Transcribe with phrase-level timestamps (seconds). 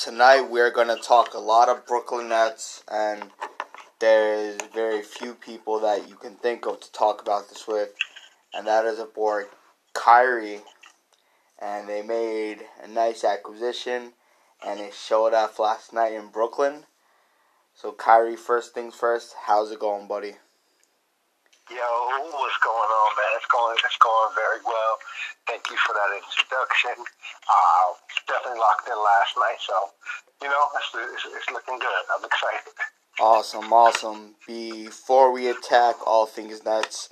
[0.00, 3.22] tonight we're going to talk a lot of Brooklyn Nets, and
[3.98, 7.90] there's very few people that you can think of to talk about this with,
[8.54, 9.48] and that is aboard
[9.94, 10.62] Khairi.
[11.60, 14.14] And they made a nice acquisition,
[14.66, 16.84] and it showed off last night in Brooklyn.
[17.74, 20.32] So, Khairi, first things first, how's it going, buddy?
[21.70, 23.36] Yo, what's going on, man?
[23.36, 24.96] It's going, it's going very well.
[25.50, 27.04] Thank you for that introduction.
[27.50, 27.86] Uh,
[28.28, 29.74] definitely locked in last night, so
[30.40, 32.02] you know it's, it's, it's looking good.
[32.16, 32.72] I'm excited.
[33.18, 34.36] Awesome, awesome.
[34.46, 37.08] Before we attack all things Nets,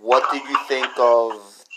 [0.00, 1.32] what did you think of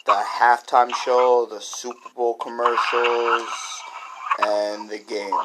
[0.06, 3.50] the halftime show, the Super Bowl commercials,
[4.40, 5.36] and the game?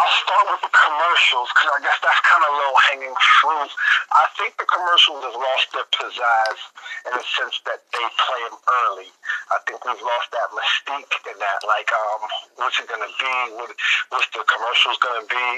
[0.00, 3.68] I'll start with the commercials because I guess that's kind of low hanging fruit.
[4.16, 6.58] I think the commercials have lost their pizzazz
[7.04, 9.12] in the sense that they play them early.
[9.52, 12.20] I think we've lost that mystique in that, like, um,
[12.64, 13.36] what's it going to be?
[13.60, 13.76] What,
[14.08, 15.48] what's the commercials going to be?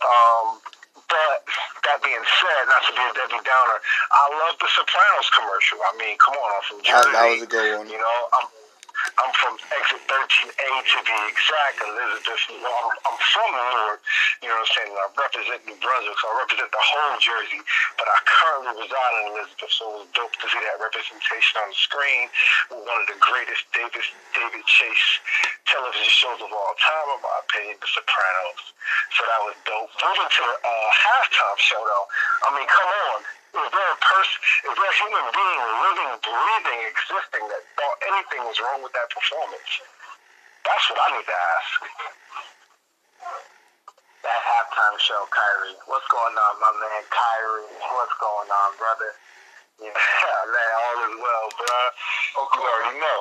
[0.00, 0.64] Um,
[1.04, 1.44] but
[1.84, 5.76] that being said, not to be a Debbie Downer, I love the Sopranos commercial.
[5.84, 7.12] I mean, come on, I'm from Jersey.
[7.12, 7.88] That was a good one.
[7.92, 8.48] You know, I'm
[9.04, 12.40] I'm from exit 13A to be exact, Elizabeth.
[12.56, 14.00] Well, I'm, I'm from Newark,
[14.40, 14.92] you know what I'm saying?
[14.96, 17.60] I represent New Brunswick, so I represent the whole Jersey,
[18.00, 21.68] but I currently reside in Elizabeth, so it was dope to see that representation on
[21.68, 22.32] the screen
[22.72, 25.08] with one of the greatest David, David Chase
[25.68, 28.62] television shows of all time, in my opinion, The Sopranos.
[29.16, 29.92] So that was dope.
[30.00, 32.06] Moving to the uh, halftime show, though,
[32.48, 33.43] I mean, come on.
[33.54, 38.42] Is there a person, is there a human being living, breathing, existing that thought anything
[38.50, 39.70] was wrong with that performance?
[40.66, 41.72] That's what I need to ask.
[44.26, 45.78] That halftime show, Khairi.
[45.86, 47.62] What's going on, my man, Khairi?
[47.94, 49.14] What's going on, brother?
[49.78, 49.94] Yeah,
[50.50, 51.78] man, all is well, bro.
[52.42, 53.20] Oh, you already know.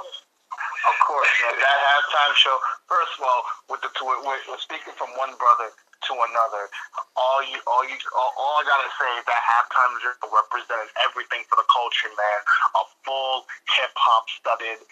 [0.89, 1.61] Of course, man.
[1.61, 2.57] That halftime show.
[2.87, 6.67] First of all, with the two, we're, speaking from one brother to another.
[7.15, 11.47] All you, all you, all, all I gotta say is that halftime show represented everything
[11.47, 12.39] for the culture, man.
[12.75, 14.83] A full hip hop studded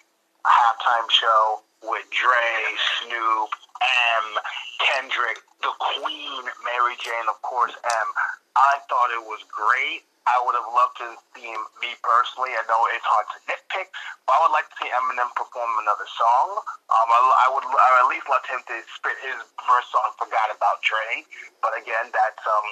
[0.48, 2.52] halftime show with Dre,
[3.02, 3.52] Snoop,
[3.82, 4.26] M,
[4.80, 8.08] Kendrick, the Queen, Mary J., of course, M.
[8.56, 10.06] I thought it was great.
[10.31, 12.56] I would have loved to see him, me personally.
[12.56, 13.92] I know it's hard to nitpick,
[14.25, 16.47] but I would like to see Eminem perform another song.
[16.88, 20.16] Um, I, I would I would at least let him to spit his first song,
[20.16, 21.28] "Forgot About Dre."
[21.59, 22.68] But again, that's um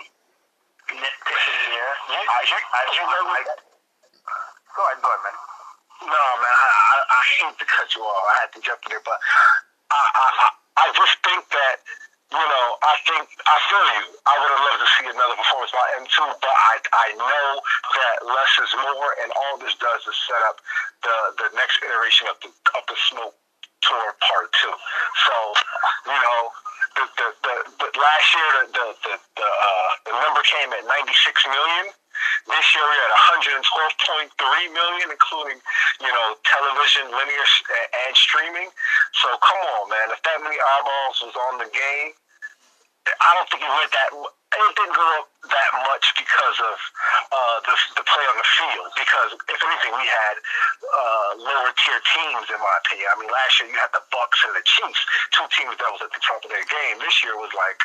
[0.96, 1.94] nitpicking here.
[2.10, 3.44] I, I, I, I,
[4.76, 5.38] go ahead, go ahead, man.
[6.08, 8.24] No, man, I, I, I hate to cut you off.
[8.32, 9.20] I had to jump in there, but
[9.92, 10.48] I, I, I,
[10.80, 11.76] I just think that
[12.30, 14.06] you know, I think I feel you.
[14.30, 18.16] I would have loved to see another performance by M2, but I I know that
[18.22, 20.62] less is more, and all this does is set up
[21.02, 23.34] the the next iteration of the of the smoke
[23.82, 24.76] tour part two.
[25.26, 25.36] So,
[26.06, 26.42] you know,
[27.02, 31.50] the the, the, the last year the the the, uh, the number came at 96
[31.50, 31.86] million.
[32.48, 35.60] This year we had at 112.3 million, including
[36.02, 37.48] you know television, linear,
[38.08, 38.70] and streaming.
[39.18, 40.10] So come on, man!
[40.14, 42.12] If that many eyeballs was on the game,
[43.08, 44.10] I don't think it went that.
[44.50, 46.78] It didn't go up that much because of
[47.32, 48.90] uh, the, the play on the field.
[48.98, 50.36] Because if anything, we had
[50.84, 53.08] uh, lower tier teams, in my opinion.
[53.14, 55.00] I mean, last year you had the Bucks and the Chiefs,
[55.32, 56.98] two teams that was at the top of their game.
[56.98, 57.80] This year was like,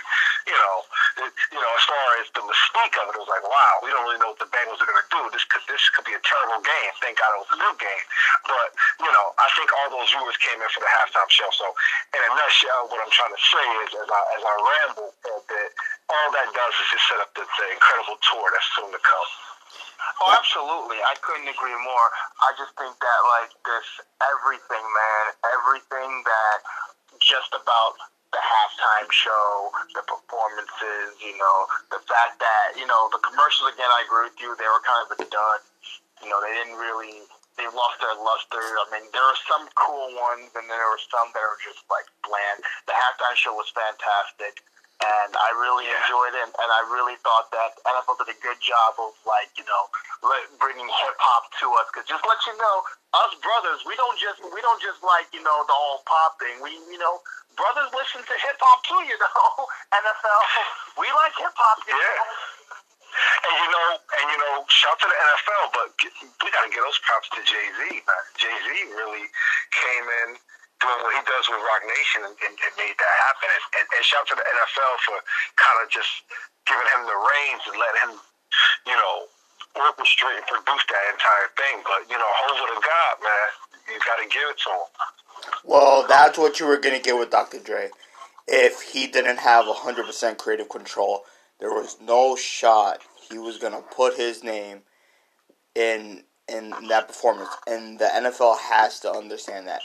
[0.48, 0.76] you know,
[1.24, 3.92] it, you know, as far as the mystique of it, it was like, wow, we
[3.92, 5.22] don't really know what the Bengals are going to do.
[5.30, 6.92] This could this could be a terrible game.
[6.98, 8.04] Thank God it was a good game.
[8.48, 8.68] But
[9.04, 11.48] you know, I think all those viewers came in for the halftime show.
[11.54, 11.70] So,
[12.16, 15.38] in a nutshell, what I'm trying to say is, as I as I ramble a
[15.46, 15.70] bit,
[16.10, 19.30] all that does is just set up the, the incredible tour that's soon to come.
[20.20, 21.00] Oh, absolutely.
[21.00, 22.08] I couldn't agree more.
[22.44, 23.88] I just think that, like, this
[24.20, 25.24] everything, man,
[25.56, 26.58] everything that
[27.24, 27.96] just about
[28.30, 31.56] the halftime show, the performances, you know,
[31.88, 35.08] the fact that, you know, the commercials, again, I agree with you, they were kind
[35.08, 35.60] of a dud.
[36.20, 37.24] You know, they didn't really,
[37.56, 38.60] they lost their luster.
[38.60, 41.80] I mean, there were some cool ones, and then there were some that were just,
[41.88, 42.60] like, bland.
[42.84, 44.60] The halftime show was fantastic
[45.02, 45.98] and I really yeah.
[46.04, 46.50] enjoyed it.
[46.54, 49.90] And I really thought that NFL did a good job of like you know
[50.62, 51.86] bringing hip hop to us.
[51.90, 52.76] Because just let you know,
[53.26, 56.62] us brothers, we don't just we don't just like you know the whole pop thing.
[56.62, 57.20] We you know
[57.58, 59.02] brothers listen to hip hop too.
[59.02, 59.66] You know
[59.98, 60.42] NFL,
[61.00, 61.78] we like hip hop.
[61.86, 61.98] Yeah.
[61.98, 62.64] Know?
[63.14, 66.82] And you know, and you know, shout to the NFL, but we got to give
[66.82, 68.02] those props to Jay Z.
[68.42, 69.30] Jay Z really
[69.70, 70.34] came in
[70.84, 73.48] doing what he does with Roc Nation and, and, and made that happen.
[73.48, 75.16] And, and, and shout to the NFL for
[75.56, 76.12] kind of just
[76.68, 78.12] giving him the reins and letting him,
[78.84, 79.32] you know,
[79.80, 81.80] orchestrate and produce that entire thing.
[81.82, 83.48] But you know, over to God, man,
[83.88, 84.88] you got to give it to him.
[85.64, 87.58] Well, that's what you were gonna get with Dr.
[87.58, 87.90] Dre.
[88.46, 91.24] If he didn't have hundred percent creative control,
[91.60, 94.82] there was no shot he was gonna put his name
[95.74, 97.50] in in that performance.
[97.66, 99.82] And the NFL has to understand that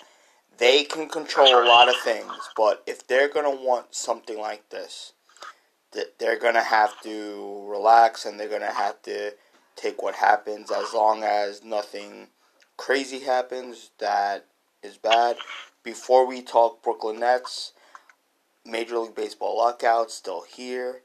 [0.59, 5.13] they can control a lot of things, but if they're gonna want something like this,
[6.19, 9.33] they're gonna have to relax and they're gonna have to
[9.75, 12.27] take what happens as long as nothing
[12.77, 14.45] crazy happens that
[14.83, 15.37] is bad.
[15.83, 17.71] Before we talk Brooklyn Nets,
[18.65, 21.01] Major League Baseball lockout still here,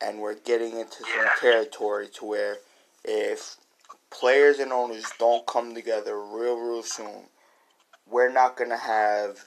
[0.00, 2.56] and we're getting into some territory to where
[3.04, 3.56] if
[4.10, 7.24] players and owners don't come together real, real soon,
[8.08, 9.44] we're not gonna have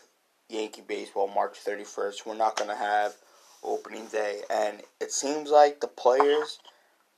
[0.49, 2.25] Yankee baseball March 31st.
[2.25, 3.15] We're not gonna have
[3.63, 6.59] opening day, and it seems like the players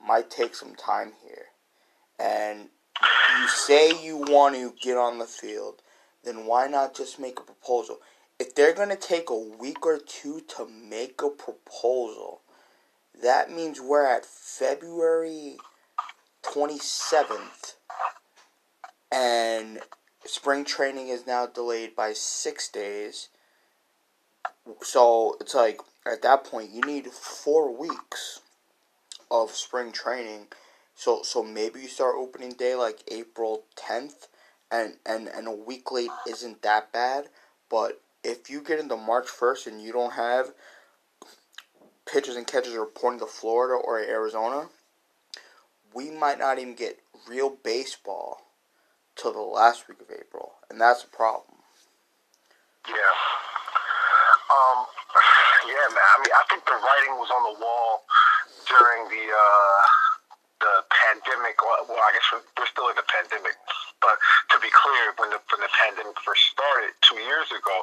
[0.04, 1.46] might take some time here.
[2.18, 2.68] And
[3.38, 5.82] you say you want to get on the field,
[6.24, 7.98] then why not just make a proposal?
[8.38, 12.40] If they're going to take a week or two to make a proposal,
[13.22, 15.56] that means we're at February
[16.42, 17.74] 27th,
[19.12, 19.80] and
[20.24, 23.28] spring training is now delayed by six days.
[24.82, 28.40] So it's like at that point you need four weeks
[29.30, 30.48] of spring training.
[30.94, 34.28] So so maybe you start opening day like April tenth
[34.70, 37.28] and, and, and a week late isn't that bad.
[37.68, 40.52] But if you get into March first and you don't have
[42.10, 44.68] pitchers and catchers reporting to Florida or Arizona,
[45.94, 48.49] we might not even get real baseball
[49.20, 51.60] till the last week of April, and that's a problem.
[52.88, 53.16] Yeah.
[54.48, 54.78] Um,
[55.68, 56.00] yeah, man.
[56.00, 58.02] I mean, I think the writing was on the wall
[58.64, 59.80] during the uh,
[60.64, 61.60] the pandemic.
[61.60, 63.56] Well, I guess we're, still in the pandemic,
[64.00, 64.16] but
[64.54, 67.76] to be clear, when the when the pandemic first started two years ago,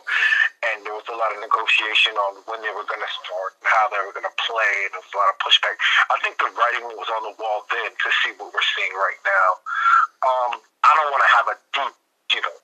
[0.73, 3.67] and there was a lot of negotiation on when they were going to start and
[3.69, 5.77] how they were going to play, and there was a lot of pushback.
[6.09, 9.21] I think the writing was on the wall then to see what we're seeing right
[9.23, 9.49] now.
[10.25, 10.51] Um,
[10.87, 11.95] I don't want to have a deep,
[12.31, 12.55] you know,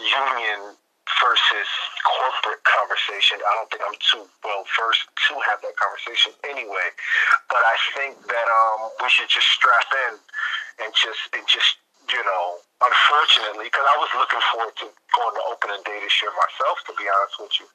[0.00, 0.76] union
[1.20, 1.68] versus
[2.02, 3.38] corporate conversation.
[3.44, 6.88] I don't think I'm too well versed to have that conversation anyway.
[7.52, 10.12] But I think that um, we should just strap in
[10.84, 15.42] and just and just you know, unfortunately, because I was looking forward to going to
[15.50, 16.78] opening day this year myself.
[16.86, 17.66] To be honest with you,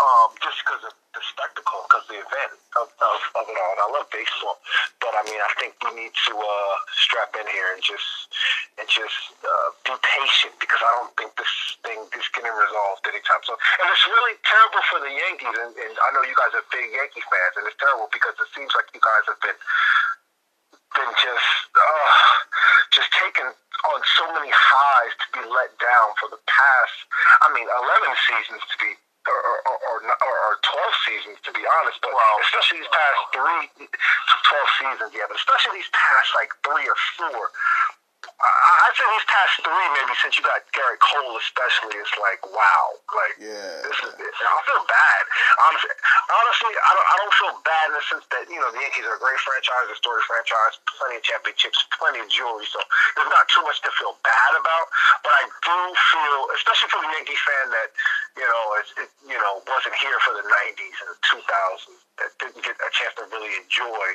[0.00, 3.72] um, just because of the spectacle, because the event of, of, of, it all.
[3.76, 4.56] And I love baseball,
[5.02, 8.08] but I mean, I think we need to uh, strap in here and just
[8.80, 11.52] and just uh, be patient because I don't think this
[11.84, 13.58] thing is getting resolved anytime soon.
[13.82, 15.56] And it's really terrible for the Yankees.
[15.60, 18.48] And, and I know you guys are big Yankee fans, and it's terrible because it
[18.56, 19.58] seems like you guys have been
[20.96, 22.12] been just uh,
[22.90, 26.96] just taken on so many highs to be let down for the past.
[27.46, 28.90] I mean, eleven seasons to be
[29.28, 32.00] or, or, or, or, 12 seasons, to be honest.
[32.00, 36.86] But well, especially these past three, 12 seasons, yeah, but especially these past like three
[36.88, 37.52] or four,
[38.40, 42.84] I'd say these past three, maybe since you got Gerrit Cole, especially, it's like wow,
[43.12, 44.12] like yeah, this is.
[44.16, 45.22] I feel bad.
[45.68, 45.92] Honestly,
[46.28, 47.08] honestly, I don't.
[47.08, 49.40] I don't feel bad in the sense that you know the Yankees are a great
[49.44, 52.64] franchise, a story franchise, plenty of championships, plenty of jewelry.
[52.68, 52.80] So
[53.16, 54.88] there's not too much to feel bad about.
[55.20, 57.88] But I do feel, especially for the Yankee fan that
[58.36, 62.30] you know, it, it you know wasn't here for the '90s and the 2000s, that
[62.38, 64.06] didn't get a chance to really enjoy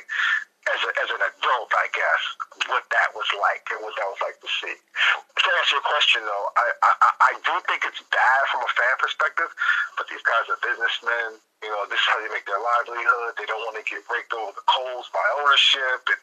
[0.66, 2.22] as, a, as an adult, I guess,
[2.66, 4.74] what that was like and what that was like to see.
[4.74, 6.92] To answer your question, though, I, I,
[7.30, 9.50] I do think it's bad from a fan perspective,
[9.94, 11.38] but these guys are businessmen.
[11.62, 13.38] You know, this is how they make their livelihood.
[13.38, 16.22] They don't want to get raked over the coals by ownership and,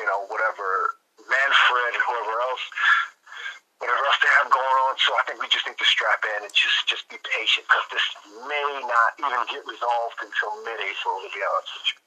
[0.00, 0.96] you know, whatever
[1.28, 2.64] Manfred and whoever else
[3.82, 4.94] whatever else they have going on.
[5.02, 7.86] So I think we just need to strap in and just just be patient because
[7.90, 8.06] this
[8.46, 11.98] may not even get resolved until mid-April, to be honest with you.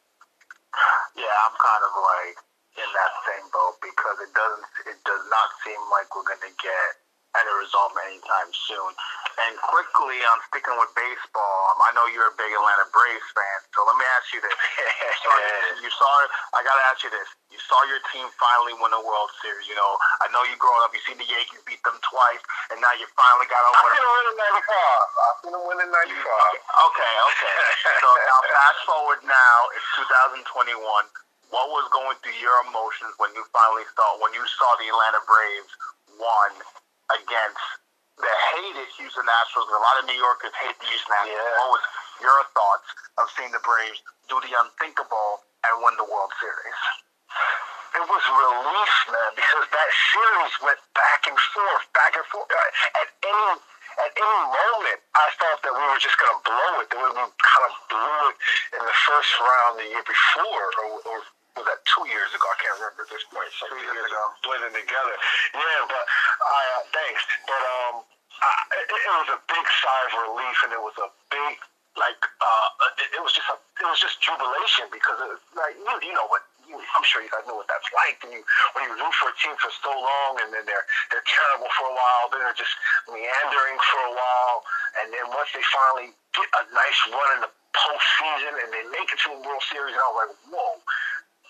[1.20, 2.38] Yeah, I'm kind of like
[2.80, 4.68] in that same boat because it doesn't.
[4.88, 6.88] It does not seem like we're going to get
[7.36, 8.92] any result anytime soon.
[9.36, 11.60] And quickly, I'm sticking with baseball.
[11.76, 14.56] Um, I know you're a big Atlanta Braves fan, so let me ask you this:
[15.28, 15.30] so
[15.84, 16.08] you saw,
[16.56, 17.28] I got to ask you this.
[17.52, 19.68] You saw your team finally win a World Series.
[19.68, 22.40] You know, I know you growing up, you seen the Yankees beat them twice,
[22.72, 23.76] and now you finally got over.
[23.76, 24.64] I seen them win in '95.
[24.64, 26.96] I seen them win in '95.
[26.96, 27.56] Okay, okay.
[28.00, 29.88] so now, fast forward now, it's
[30.48, 30.80] 2021
[31.54, 35.22] what was going through your emotions when you finally saw when you saw the Atlanta
[35.30, 35.72] Braves
[36.18, 36.52] won
[37.14, 37.85] against
[38.18, 39.68] the hated Houston Astros.
[39.68, 41.36] A lot of New Yorkers hate the Houston Astros.
[41.36, 41.60] Yeah.
[41.60, 41.84] What was
[42.24, 44.00] your thoughts of seeing the Braves
[44.32, 46.80] do the unthinkable and win the World Series?
[47.96, 52.48] It was relief, man, because that series went back and forth, back and forth.
[52.52, 53.52] Uh, at any
[53.96, 56.92] at any moment, I thought that we were just going to blow it.
[56.92, 58.36] That we kind of blew it
[58.76, 61.18] in the first round the year before, or, or
[61.56, 62.44] was that two years ago?
[62.44, 63.48] I can't remember at this point.
[63.56, 65.16] So two years ago, blending together.
[65.56, 67.24] Yeah, but uh, thanks.
[67.48, 68.52] But um, I,
[69.06, 71.56] it, was a big sigh of relief, and it was a big
[71.96, 72.68] like uh,
[73.00, 76.28] it, it was just a, it was just jubilation because it, like you, you know
[76.28, 78.20] what I'm sure you guys know what that's like.
[78.26, 78.42] When you
[78.76, 81.86] when you root for a team for so long, and then they're they're terrible for
[81.88, 82.76] a while, then they're just
[83.08, 84.58] meandering for a while,
[85.02, 89.08] and then once they finally get a nice run in the postseason and they make
[89.12, 90.82] it to a World Series, and I was like, whoa.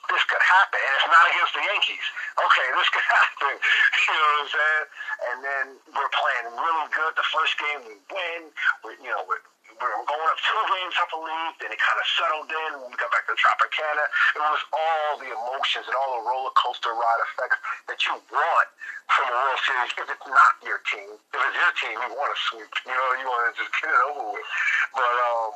[0.06, 2.06] This could happen, and it's not against the Yankees.
[2.38, 3.58] Okay, this could happen.
[3.58, 4.86] You know what I'm saying?
[5.32, 7.12] And then we're playing really good.
[7.16, 8.42] The first game we win.
[8.84, 9.44] We, you know, we're
[9.76, 12.72] we were going up two games up a lead, then it kind of settled in
[12.80, 14.06] when we got back to Tropicana.
[14.32, 17.60] It was all the emotions and all the roller coaster ride effects
[17.92, 18.68] that you want
[19.12, 21.20] from a World Series if it's not your team.
[21.20, 22.72] If it's your team, you want to sweep.
[22.88, 24.48] You know, you want to just get it over with.
[24.96, 25.52] But, um,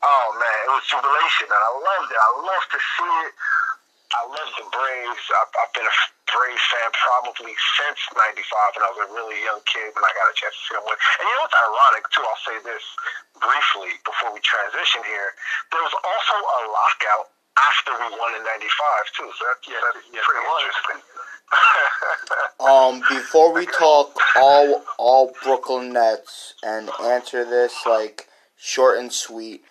[0.00, 2.20] oh man, it was jubilation, and I loved it.
[2.20, 3.32] I love to see it.
[4.16, 5.24] I love the Braves.
[5.28, 5.96] I've, I've been a
[6.32, 10.28] Braves fan probably since '95, and I was a really young kid when I got
[10.28, 10.96] a chance to see them win.
[10.96, 12.24] And you know what's ironic too?
[12.24, 12.84] I'll say this
[13.40, 15.32] briefly before we transition here.
[15.72, 19.28] There was also a lockout after we won in '95 too.
[19.34, 21.00] So that's, yeah, that's yeah, pretty interesting.
[22.60, 29.64] um, before we talk all all Brooklyn Nets and answer this like short and sweet,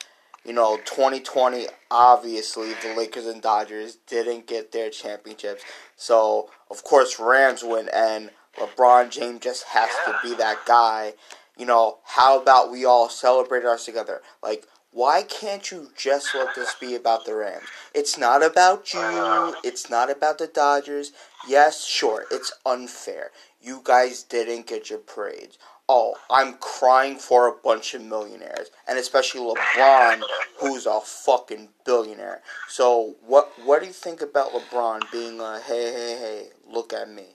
[0.47, 5.63] you know, 2020, obviously, the Lakers and Dodgers didn't get their championships.
[5.97, 11.13] So, of course, Rams win, and LeBron James just has to be that guy.
[11.57, 14.21] You know, how about we all celebrate ours together?
[14.41, 17.65] Like, why can't you just let this be about the Rams?
[17.93, 19.53] It's not about you.
[19.63, 21.11] It's not about the Dodgers.
[21.47, 23.31] Yes, sure, it's unfair.
[23.61, 25.57] You guys didn't get your parades
[25.89, 30.21] oh, I'm crying for a bunch of millionaires, and especially LeBron,
[30.59, 32.41] who's a fucking billionaire.
[32.67, 37.09] So, what what do you think about LeBron being like, hey, hey, hey, look at
[37.09, 37.25] me?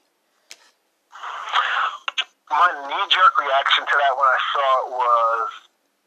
[2.51, 5.49] My knee jerk reaction to that when I saw it was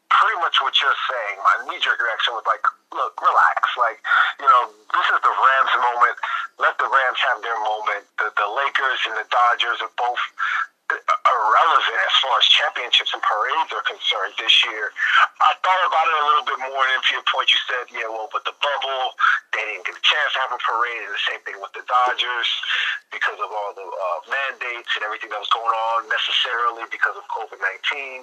[0.06, 1.36] pretty much what you're saying.
[1.42, 2.62] My knee jerk reaction was like,
[2.94, 3.66] look, relax.
[3.74, 3.98] Like,
[4.38, 6.16] you know, this is the Rams moment.
[6.58, 8.06] Let the Rams have their moment.
[8.18, 10.22] The, the Lakers and the Dodgers are both
[10.86, 14.94] irrelevant as far as championships and parades are concerned this year.
[15.42, 18.06] I thought about it a little bit more, and to your point, you said, yeah,
[18.06, 19.18] well, but the bubble,
[19.50, 21.82] they didn't get a chance to have a parade, and the same thing with the
[21.90, 22.50] Dodgers
[23.10, 27.26] because of all the uh, mandates and everything that was going on, necessarily because of
[27.34, 28.22] COVID 19.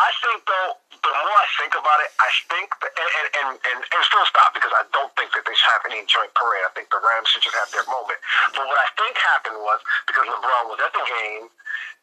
[0.00, 3.50] I think, though, the more I think about it, I think, that, and, and, and,
[3.60, 6.64] and, and still stop because I don't think that they should have any joint parade.
[6.64, 8.20] I think the Rams should just have their moment.
[8.56, 11.48] But what I think happened was because LeBron was at the game,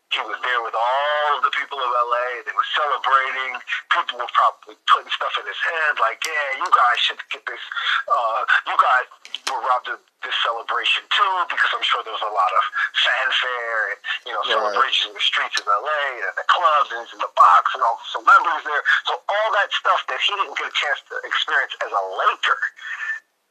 [0.07, 2.39] he was there with all of the people of LA.
[2.47, 3.59] They were celebrating.
[3.91, 7.59] People were probably putting stuff in his head, like, "Yeah, you guys should get this.
[8.07, 9.05] Uh, you guys
[9.51, 12.63] were robbed of this celebration too," because I'm sure there was a lot of
[13.03, 17.19] fanfare and you know celebrations in the streets of LA and the clubs and in
[17.19, 18.83] the box and all the celebrities there.
[19.11, 22.59] So all that stuff that he didn't get a chance to experience as a Laker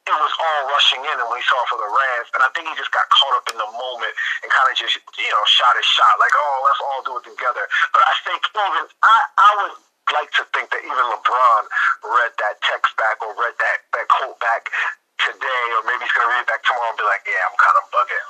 [0.06, 2.30] it was all rushing in and we saw for the Rams.
[2.38, 4.14] And I think he just got caught up in the moment
[4.46, 7.24] and kind of just, you know, shot his shot like, oh, let's all do it
[7.26, 7.66] together.
[7.90, 9.74] But I think even, I, I would
[10.14, 11.62] like to think that even LeBron
[12.06, 14.70] read that text back or read that, that quote back
[15.18, 17.58] today, or maybe he's going to read it back tomorrow and be like, yeah, I'm
[17.58, 18.28] kind of bugging.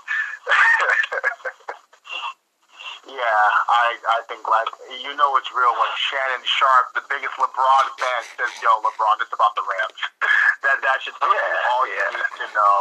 [3.06, 4.66] Yeah, I I think like
[4.98, 9.30] you know it's real when Shannon Sharpe, the biggest LeBron fan, says, "Yo, LeBron, it's
[9.30, 10.00] about the Rams."
[10.66, 12.10] that that should tell yeah, you all yeah.
[12.10, 12.76] you need to know.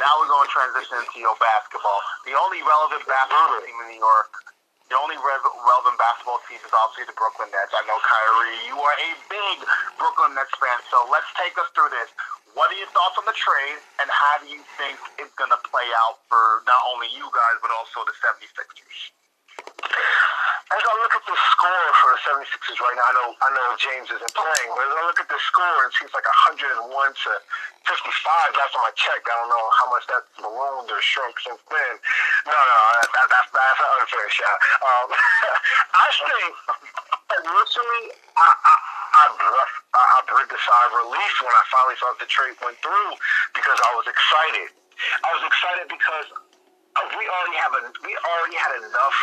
[0.00, 2.00] Now we're going to transition into your basketball.
[2.24, 4.32] The only relevant basketball team in New York.
[4.88, 7.74] The only re- relevant basketball team is obviously the Brooklyn Nets.
[7.74, 9.56] I know Khairi, you are a big
[9.98, 12.06] Brooklyn Nets fan, so let's take us through this.
[12.54, 15.60] What are your thoughts on the trade, and how do you think it's going to
[15.66, 19.10] play out for not only you guys, but also the 76ers?
[20.66, 23.66] As I look at the score for the 76ers right now, I know I know
[23.78, 27.30] James isn't playing, but as I look at the score, it seems like 101 to
[27.86, 29.30] 55 last time I checked.
[29.30, 31.94] I don't know how much that's ballooned or shrunk since then.
[32.50, 34.58] No, no, that, that, that's, that's an unfair shot.
[34.82, 35.08] Um,
[36.02, 36.52] I think,
[37.46, 38.04] initially,
[38.34, 38.74] I, I,
[39.22, 42.78] I, breathed, I breathed a sigh of relief when I finally saw the trade went
[42.82, 43.10] through
[43.54, 44.74] because I was excited.
[45.22, 46.26] I was excited because
[47.14, 49.18] we already have a, we already had enough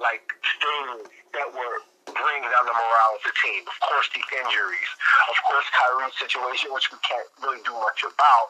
[0.00, 1.76] like things that were
[2.10, 3.62] bringing down the morale of the team.
[3.68, 4.90] Of course, the injuries.
[5.30, 8.46] Of course, Kyrie's situation, which we can't really do much about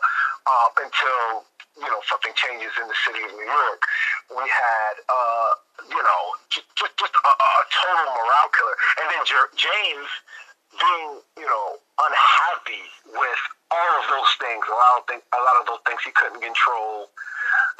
[0.47, 1.45] uh, until
[1.77, 3.81] you know something changes in the city of New York.
[4.33, 5.51] We had uh,
[5.89, 8.77] you know, just just, just a, a total morale killer.
[9.01, 10.11] And then Jer- James
[10.77, 13.43] being, you know, unhappy with
[13.73, 16.43] all of those things, a lot of things, a lot of those things he couldn't
[16.43, 17.11] control.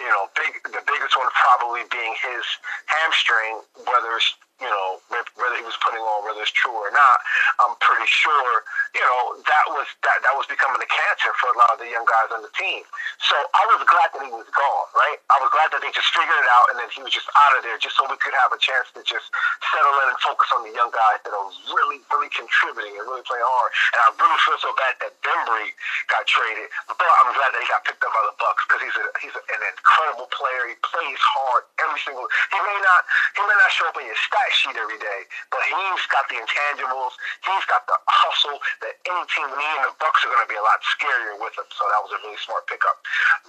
[0.01, 2.45] You know, big the biggest one probably being his
[2.89, 7.17] hamstring, whether it's you know, whether he was putting on, whether it's true or not,
[7.65, 8.53] I'm pretty sure,
[8.93, 11.89] you know, that was that that was becoming a cancer for a lot of the
[11.89, 12.85] young guys on the team.
[13.25, 15.17] So I was glad that he was gone, right?
[15.33, 17.57] I was glad that they just figured it out and then he was just out
[17.57, 19.33] of there, just so we could have a chance to just
[19.73, 23.25] settle in and focus on the young guys that are really, really contributing and really
[23.25, 23.71] playing hard.
[23.97, 25.73] And I really feel so bad that Bembry
[26.13, 28.99] got traded, but I'm glad that he got picked up by the Bucks because he's
[29.01, 30.69] a, he's an incredible player.
[30.69, 32.29] He plays hard every single.
[32.53, 33.01] He may not
[33.39, 36.39] he may not show up in your stat sheet every day, but he's got the
[36.39, 37.15] intangibles.
[37.47, 40.59] He's got the hustle that any team, me and the Bucks, are going to be
[40.59, 41.69] a lot scarier with him.
[41.73, 42.99] So that was a really smart pickup.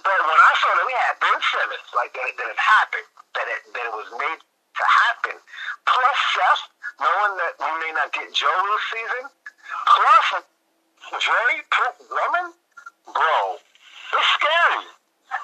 [0.00, 3.08] But when I saw that we had Ben Simmons, like that, it, that it happened,
[3.36, 5.36] that it that it was made to happen,
[5.84, 6.64] plus Seth,
[6.96, 9.24] knowing that we may not get Joe this season,
[9.84, 10.26] plus
[11.20, 11.48] Dre,
[12.08, 12.56] Drummond,
[13.12, 15.01] bro, it's scary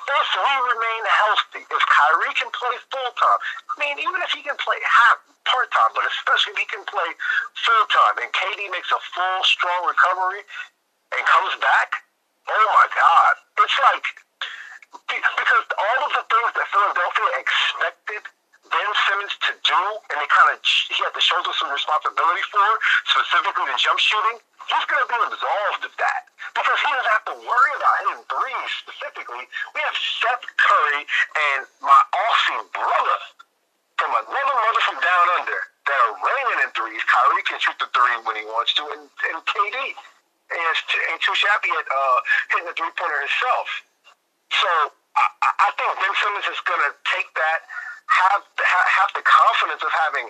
[0.08, 4.40] if we remain healthy, if Kyrie can play full time, I mean, even if he
[4.40, 7.10] can play half part time, but especially if he can play
[7.60, 10.44] full time, and KD makes a full, strong recovery
[11.12, 12.04] and comes back,
[12.48, 13.32] oh my God,
[13.64, 14.06] it's like
[15.08, 18.22] because all of the things that Philadelphia expected
[18.68, 19.80] Ben Simmons to do,
[20.12, 22.68] and they kind of he had to shoulder some responsibility for,
[23.08, 24.38] specifically the jump shooting.
[24.68, 26.22] He's going to be absolved of that
[26.52, 29.48] because he doesn't have to worry about hitting threes specifically.
[29.72, 33.18] We have Seth Curry and my Aussie brother
[33.96, 37.00] from another mother from down under that are raining in threes.
[37.08, 39.76] Kyrie can shoot the three when he wants to, and, and KD
[40.52, 40.76] and,
[41.12, 42.18] and too shabby at uh,
[42.52, 43.66] hitting the three pointer himself.
[44.52, 44.70] So
[45.16, 45.24] I,
[45.64, 47.60] I think Ben Simmons is going to take that
[48.08, 50.26] have have the confidence of having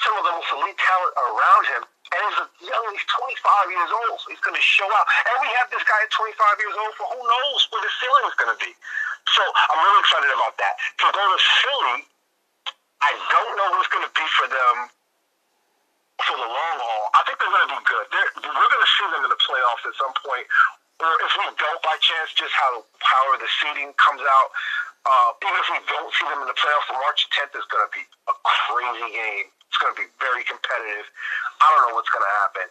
[0.00, 1.82] some of the most elite talent around him.
[2.12, 5.06] And he's a young, he's 25 years old, so he's going to show out.
[5.32, 8.24] And we have this guy at 25 years old for who knows what the ceiling
[8.28, 8.72] is going to be.
[9.32, 10.74] So I'm really excited about that.
[10.76, 11.98] To go to Philly,
[13.00, 14.76] I don't know what's going to be for them
[16.20, 17.04] for the long haul.
[17.16, 18.06] I think they're going to be good.
[18.12, 20.46] They're, we're going to see them in the playoffs at some point,
[21.02, 24.48] or if we don't by chance, just how how the seeding comes out.
[25.02, 27.90] Uh, even if we don't see them in the playoffs, March 10th is going to
[27.90, 29.46] be a crazy game.
[29.66, 31.10] It's going to be very competitive.
[31.58, 32.68] I don't know what's going to happen.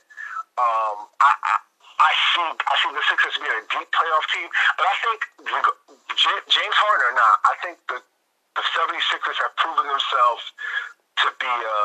[0.56, 1.54] Um, I, I,
[2.02, 4.48] I see I see the Sixers being a deep playoff team,
[4.80, 5.20] but I think
[6.50, 8.00] James Harden or not, I think the
[8.58, 10.44] the 76ers have proven themselves
[11.24, 11.80] to be a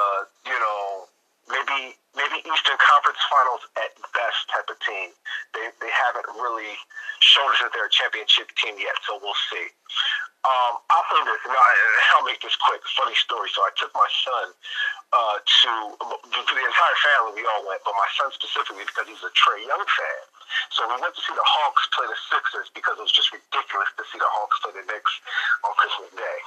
[0.50, 1.06] you know
[1.52, 5.14] maybe maybe Eastern Conference Finals at best type of team.
[5.54, 6.74] They they haven't really
[7.20, 9.66] shown us that they're a championship team yet, so we'll see.
[10.46, 12.78] Um, I'll say this, and I'll make this quick.
[12.94, 13.50] Funny story.
[13.50, 14.46] So I took my son
[15.10, 17.42] uh, to for the entire family.
[17.42, 20.22] We all went, but my son specifically because he's a Trae Young fan.
[20.70, 23.90] So we went to see the Hawks play the Sixers because it was just ridiculous
[23.98, 25.14] to see the Hawks play the Knicks
[25.66, 26.38] on Christmas Day,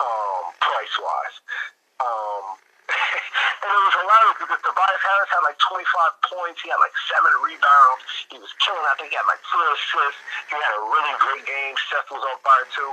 [0.00, 1.36] um, price wise.
[2.00, 2.44] Um,
[2.88, 6.58] and it was hilarious because Tobias Harris had like 25 points.
[6.60, 8.04] He had like seven rebounds.
[8.28, 8.84] He was killing.
[8.84, 10.20] I think he had like four assists.
[10.52, 11.74] He had a really great game.
[11.88, 12.92] Seth was on fire too.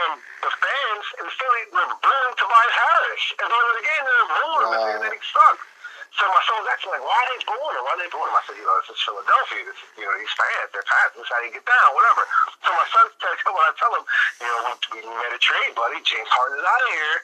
[0.00, 3.24] And the fans in Philly were booing Tobias Harris.
[3.36, 4.88] At the end of the game, they were booing him wow.
[4.96, 5.75] and they, they sucked.
[6.16, 7.84] So my son was actually like, why are they booing him?
[7.84, 8.36] Why are they booing him?
[8.40, 9.60] I said, you know, this is Philadelphia.
[9.68, 11.12] This, you know, these fans, they're fans.
[11.12, 12.24] This is how you get down, whatever.
[12.64, 14.04] So my son texts him when I tell him,
[14.40, 14.58] you know,
[14.96, 16.00] we, we made a trade, buddy.
[16.08, 17.18] James Harden is out of here,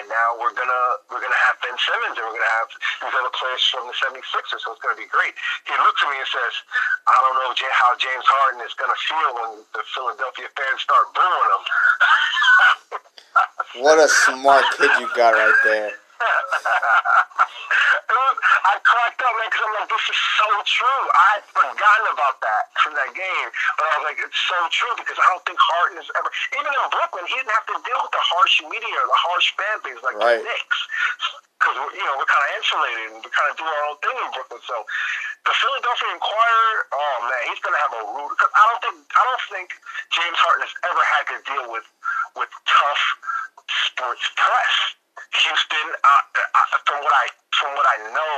[0.00, 2.70] and now we're gonna we're gonna have Ben Simmons, and we're gonna have
[3.04, 4.64] these other players from the 76ers.
[4.64, 5.36] So it's gonna be great.
[5.68, 6.54] He looks at me and says,
[7.04, 11.48] I don't know how James Harden is gonna feel when the Philadelphia fans start booing
[11.52, 11.62] him.
[13.84, 15.92] what a smart kid you got right there.
[18.68, 21.02] I cracked up, man, because I'm like, this is so true.
[21.18, 24.94] I had forgotten about that from that game, but I was like, it's so true
[24.94, 27.98] because I don't think Harden is ever, even in Brooklyn, he didn't have to deal
[27.98, 30.38] with the harsh media or the harsh fan base like right.
[30.38, 30.78] the Knicks.
[31.58, 34.14] Because, you know, we're kind of insulated and we kind of do our own thing
[34.14, 34.62] in Brooklyn.
[34.62, 34.78] So
[35.42, 38.96] the Philadelphia Inquirer, oh man, he's going to have a rude, because I don't think,
[39.10, 39.68] I don't think
[40.14, 41.86] James Harden has ever had to deal with,
[42.38, 43.02] with tough
[43.90, 44.76] sports press.
[45.18, 47.26] Houston, uh, uh, from what I
[47.58, 48.34] from what I know,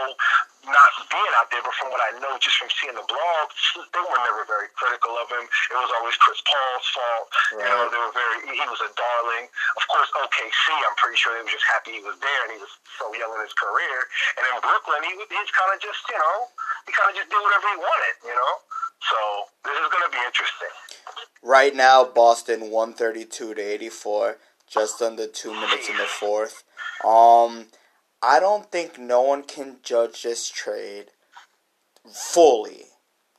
[0.67, 4.03] not being out there, but from what I know just from seeing the blogs, they
[4.03, 5.45] were never very critical of him.
[5.45, 7.27] It was always Chris Paul's fault.
[7.57, 7.65] Right.
[7.65, 8.37] You know, they were very.
[8.53, 9.49] He was a darling.
[9.81, 10.65] Of course, OKC.
[10.85, 13.33] I'm pretty sure they were just happy he was there, and he was so young
[13.33, 13.97] in his career.
[14.37, 16.37] And in Brooklyn, he he's kind of just you know
[16.85, 18.15] he kind of just did whatever he wanted.
[18.29, 18.53] You know.
[19.01, 19.19] So
[19.65, 20.73] this is going to be interesting.
[21.43, 24.37] Right now, Boston 132 to 84,
[24.69, 26.65] just under two minutes in the fourth.
[27.05, 27.73] Um,
[28.23, 31.07] I don't think no one can judge this trade
[32.11, 32.85] fully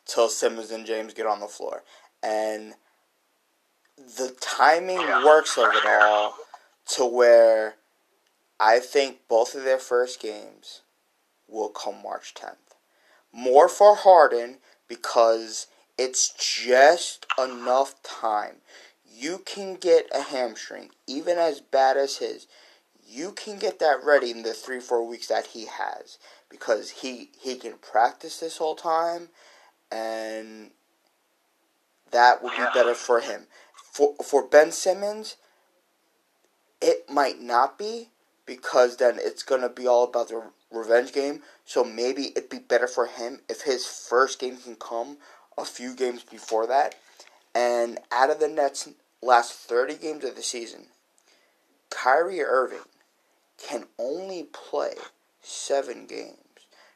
[0.06, 1.84] till Simmons and James get on the floor.
[2.24, 2.74] And
[3.98, 6.36] the timing works of it all
[6.96, 7.76] to where
[8.60, 10.82] I think both of their first games
[11.48, 12.56] will come March 10th.
[13.32, 15.68] More for Harden because
[15.98, 18.58] it's just enough time.
[19.06, 22.48] You can get a hamstring, even as bad as his.
[23.14, 26.18] You can get that ready in the three, four weeks that he has
[26.50, 29.28] because he he can practice this whole time,
[29.92, 30.72] and
[32.12, 33.48] that will be better for him.
[33.76, 35.36] For for Ben Simmons,
[36.82, 38.12] it might not be
[38.46, 41.42] because then it's gonna be all about the revenge game.
[41.66, 45.18] So maybe it'd be better for him if his first game can come
[45.58, 46.96] a few games before that.
[47.54, 48.88] And out of the Nets'
[49.22, 50.86] last 30 games of the season,
[51.90, 52.80] Kyrie Irving
[53.68, 54.94] can only play
[55.42, 56.38] seven games.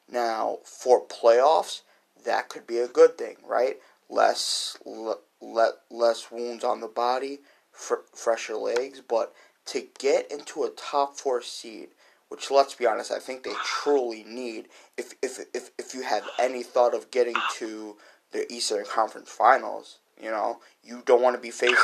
[0.10, 1.82] Now, for playoffs,
[2.26, 3.78] that could be a good thing, right?
[4.10, 7.40] Less le, le, less wounds on the body,
[7.72, 9.34] fr- fresher legs, but
[9.68, 11.90] to get into a top four seed,
[12.30, 14.68] which let's be honest, I think they truly need.
[14.98, 17.96] If if if if you have any thought of getting to
[18.32, 21.78] the Eastern Conference Finals, you know, you don't want to be facing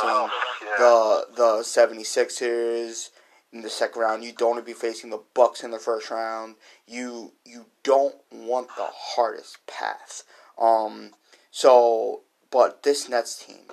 [0.77, 3.09] the the 76ers
[3.53, 4.23] in the second round.
[4.23, 6.55] You don't want to be facing the Bucks in the first round.
[6.87, 10.23] You you don't want the hardest path.
[10.57, 11.11] Um
[11.51, 13.65] so but this Nets team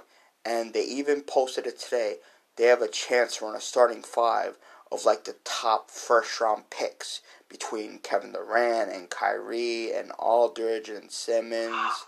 [0.45, 2.17] and they even posted it today.
[2.57, 4.57] They have a chance to run a starting five
[4.91, 11.11] of like the top first round picks between Kevin Durant and Kyrie and Aldridge and
[11.11, 12.05] Simmons,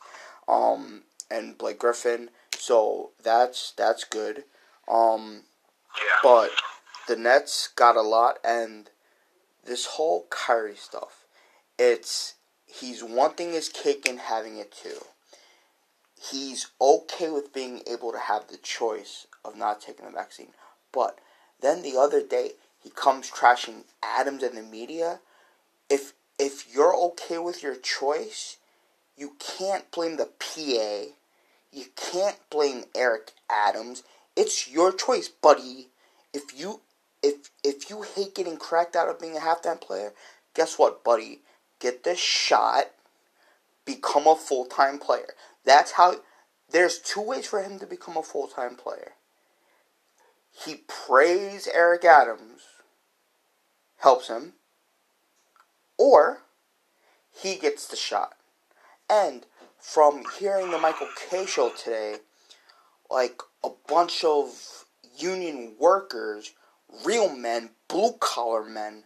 [0.49, 2.31] um, and Blake Griffin.
[2.57, 4.45] So that's that's good.
[4.89, 5.45] Um,
[5.97, 6.19] Yeah.
[6.23, 6.51] but
[7.11, 8.89] the Nets got a lot, and
[9.65, 11.25] this whole Kyrie stuff,
[11.77, 12.35] it's
[12.67, 15.05] he's wanting his cake and having it too.
[16.17, 20.53] He's okay with being able to have the choice of not taking the vaccine,
[20.93, 21.19] but
[21.61, 25.19] then the other day he comes trashing Adams and the media.
[25.89, 28.59] If if you're okay with your choice,
[29.17, 31.13] you can't blame the PA.
[31.73, 34.05] You can't blame Eric Adams.
[34.37, 35.89] It's your choice, buddy.
[36.33, 36.83] If you
[37.23, 40.13] if if you hate getting cracked out of being a halftime player,
[40.55, 41.41] guess what, buddy?
[41.79, 42.87] Get the shot.
[43.85, 45.35] Become a full time player.
[45.65, 46.17] That's how.
[46.71, 49.13] There's two ways for him to become a full time player.
[50.53, 52.63] He prays Eric Adams,
[53.99, 54.55] helps him,
[55.99, 56.43] or
[57.33, 58.35] he gets the shot.
[59.09, 59.47] And
[59.79, 62.17] from hearing the Michael Kay show today,
[63.11, 64.85] like a bunch of
[65.17, 66.53] union workers,
[67.05, 69.05] real men, blue collar men,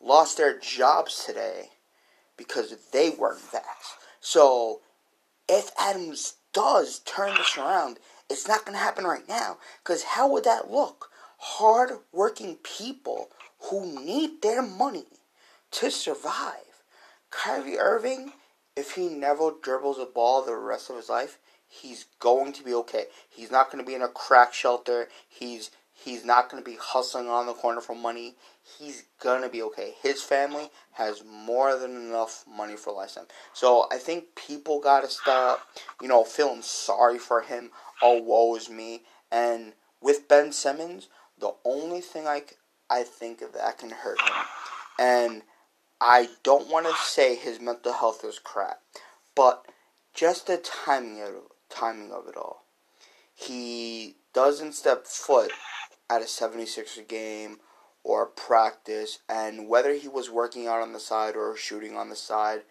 [0.00, 1.70] lost their jobs today
[2.36, 3.98] because they weren't vaxxed.
[4.20, 4.80] So
[5.48, 9.58] if Adams does turn this around, it's not going to happen right now.
[9.82, 11.10] Because how would that look?
[11.38, 13.30] Hard working people
[13.64, 15.06] who need their money
[15.72, 16.82] to survive.
[17.30, 18.32] Kyrie Irving,
[18.76, 22.74] if he never dribbles a ball the rest of his life, he's going to be
[22.74, 23.04] okay.
[23.28, 25.08] He's not going to be in a crack shelter.
[25.28, 25.70] He's
[26.04, 28.34] he's not going to be hustling on the corner for money.
[28.78, 29.94] He's going to be okay.
[30.02, 33.26] His family has more than enough money for lifetime.
[33.52, 35.60] So I think people got to stop,
[36.00, 37.70] you know, feeling sorry for him.
[38.02, 39.02] Oh, woe is me.
[39.30, 41.08] And with Ben Simmons,
[41.38, 42.42] the only thing I,
[42.88, 44.34] I think that can hurt him,
[44.98, 45.42] and
[46.00, 48.80] I don't want to say his mental health is crap,
[49.34, 49.66] but
[50.14, 51.34] just the timing of
[51.68, 52.64] timing of it all.
[53.34, 55.52] He doesn't step foot
[56.10, 57.60] at a 76er game
[58.02, 62.16] or practice, and whether he was working out on the side or shooting on the
[62.16, 62.62] side,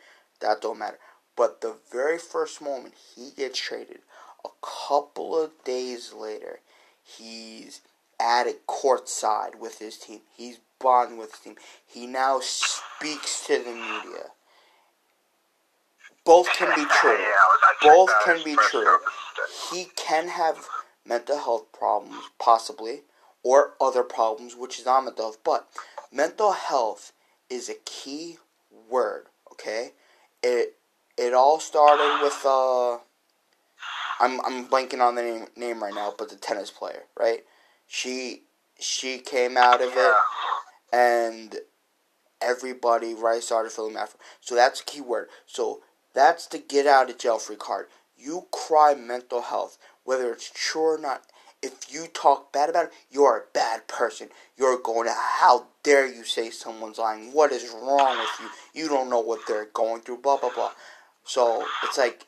[0.41, 0.99] that don't matter.
[1.36, 3.99] But the very first moment he gets traded,
[4.43, 6.60] a couple of days later,
[7.04, 7.82] he's
[8.19, 10.19] at it courtside with his team.
[10.36, 11.56] He's bonding with his team.
[11.86, 14.32] He now speaks to the media.
[16.25, 17.17] Both can be true.
[17.17, 18.99] Yeah, I was- I checked Both can be true.
[19.71, 20.67] He can have
[21.06, 23.04] mental health problems, possibly,
[23.43, 25.38] or other problems, which is not mental health.
[25.43, 25.67] But
[26.12, 27.13] mental health
[27.49, 28.38] is a key
[28.89, 29.28] word.
[29.52, 29.91] Okay,
[30.43, 30.75] it
[31.17, 32.95] it all started with uh,
[34.19, 37.43] I'm I'm blanking on the name name right now, but the tennis player, right?
[37.88, 38.43] She
[38.80, 40.13] she came out of it
[40.93, 41.58] and
[42.41, 44.10] everybody right started feeling bad.
[44.41, 45.28] So that's a key word.
[45.45, 45.82] So
[46.13, 47.88] that's the get out of jail free card.
[48.17, 51.23] You cry mental health, whether it's true or not.
[51.62, 54.30] If you talk bad about it, you're a bad person.
[54.58, 57.34] You're going to, how dare you say someone's lying?
[57.34, 58.82] What is wrong with you?
[58.82, 60.72] You don't know what they're going through, blah, blah, blah.
[61.24, 62.26] So it's like,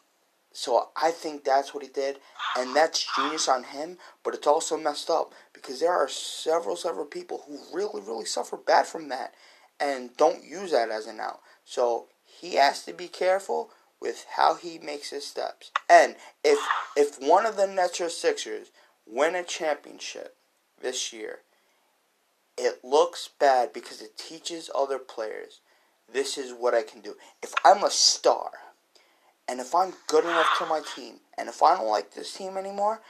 [0.54, 2.17] so I think that's what he did,
[2.58, 7.06] and that's genius on him, but it's also messed up because there are several, several
[7.06, 9.34] people who really, really suffer bad from that
[9.80, 11.39] and don't use that as an out.
[11.63, 13.70] So he has to be careful
[14.02, 15.72] with how he makes his steps.
[15.89, 16.60] And if
[16.98, 18.72] if one of the Nets or Sixers
[19.06, 20.36] win a championship
[20.82, 21.40] this year,
[22.58, 25.62] it looks bad because it teaches other players
[26.14, 27.16] this is what I can do.
[27.42, 28.52] If I'm a star
[29.48, 32.58] and if I'm good enough to my team and if I don't like this team
[32.58, 33.02] anymore,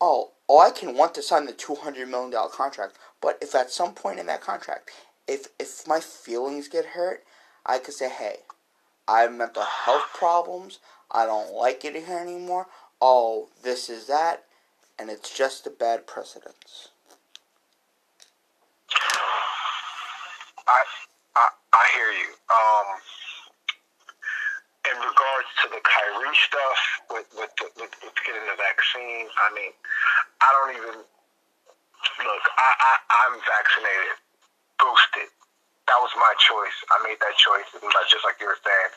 [0.00, 2.96] oh, oh I can want to sign the $200 million contract.
[3.20, 4.90] But if at some point in that contract,
[5.26, 7.24] if, if my feelings get hurt,
[7.64, 8.36] I could say, hey,
[9.06, 10.78] I have mental health problems.
[11.10, 12.66] I don't like it here anymore.
[13.00, 14.44] Oh, this is that
[15.00, 16.92] and it's just a bad precedence.
[20.68, 20.80] I,
[21.40, 22.30] I, I hear you.
[22.52, 22.88] Um,
[24.92, 26.80] in regards to the Kyrie stuff
[27.16, 29.72] with with, the, with with getting the vaccine, I mean,
[30.44, 32.44] I don't even look.
[32.60, 32.92] I, I
[33.24, 34.20] I'm vaccinated,
[34.76, 35.32] boosted.
[35.88, 36.76] That was my choice.
[36.92, 38.92] I made that choice, just like you were saying,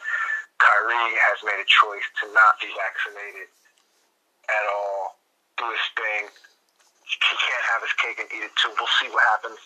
[0.60, 3.50] Kyrie has made a choice to not be vaccinated
[4.52, 5.03] at all
[5.72, 6.24] his thing.
[7.04, 8.74] He can't have his cake and eat it too.
[8.74, 9.60] We'll see what happens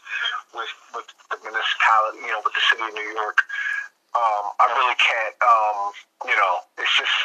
[0.51, 3.39] with with the municipality, you know, with the city of New York.
[4.17, 5.35] Um, I really can't.
[5.45, 5.93] Um,
[6.25, 7.17] you know, it's just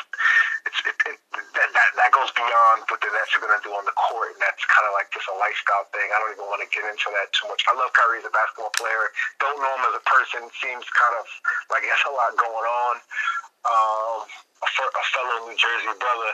[0.69, 1.17] it's it, it,
[1.57, 4.37] that, that that goes beyond what the Nets are going to do on the court,
[4.37, 6.07] and that's kind of like just a lifestyle thing.
[6.13, 7.65] I don't even want to get into that too much.
[7.65, 9.09] I love Kyrie as a basketball player.
[9.41, 10.45] Don't know him as a person.
[10.61, 11.25] Seems kind of
[11.73, 12.95] like he has a lot going on.
[13.63, 14.27] Um,
[14.63, 16.33] a, a fellow New Jersey brother.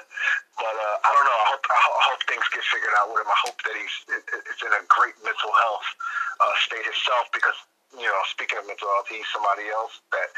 [0.61, 1.39] But uh, I don't know.
[1.39, 3.31] I hope, I hope things get figured out with him.
[3.31, 3.97] I hope that he's
[4.53, 5.89] is in a great mental health
[6.41, 7.57] uh, state himself because
[7.97, 10.29] you know, speaking of mental health, he's somebody else that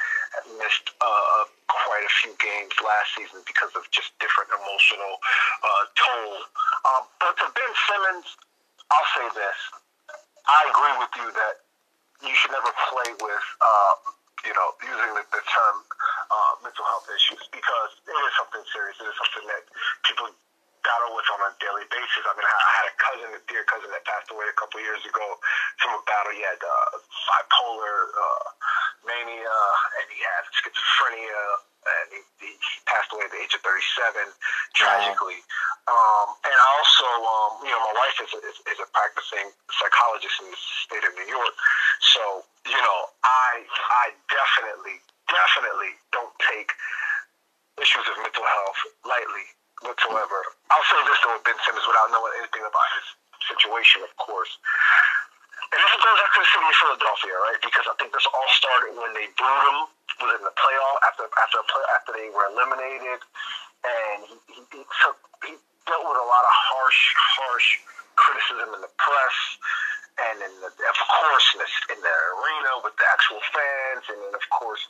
[0.62, 5.18] missed uh, quite a few games last season because of just different emotional
[5.66, 6.46] uh, toll.
[6.86, 8.38] Um, but to Ben Simmons,
[8.86, 9.58] I'll say this:
[10.46, 11.54] I agree with you that
[12.22, 13.94] you should never play with, uh,
[14.46, 15.76] you know, using the, the term
[16.30, 18.96] uh, mental health issues because it is something serious.
[19.02, 19.62] It is something that
[20.06, 20.30] people
[20.80, 22.24] battle with on a daily basis.
[22.24, 24.84] I mean, I had a cousin, a dear cousin, that passed away a couple of
[24.84, 25.26] years ago
[25.76, 26.32] from a battle.
[26.32, 26.88] He had uh,
[27.28, 28.46] bipolar uh,
[29.04, 29.58] mania,
[30.00, 31.42] and he had schizophrenia,
[31.84, 34.24] and he, he passed away at the age of 37,
[34.72, 35.40] tragically.
[35.84, 35.92] Wow.
[35.92, 39.52] Um, and I also, um, you know, my wife is a, is, is a practicing
[39.74, 41.54] psychologist in the state of New York,
[42.00, 46.74] so you know, I I definitely definitely don't take
[47.80, 49.46] issues of mental health lightly
[49.86, 50.38] whatsoever.
[50.68, 53.06] I'll say this though with Ben Simmons without knowing anything about his
[53.48, 54.52] situation, of course.
[55.70, 57.60] And this goes back to the city of Philadelphia, right?
[57.62, 59.78] Because I think this all started when they booed him
[60.18, 61.62] within the playoff after after
[61.94, 63.22] after they were eliminated,
[63.86, 65.16] and he, he, he took
[65.46, 65.54] he
[65.86, 67.00] dealt with a lot of harsh
[67.38, 67.68] harsh
[68.18, 69.36] criticism in the press
[70.18, 74.18] and in the, of course in the, in the arena with the actual fans, and
[74.20, 74.82] then of course,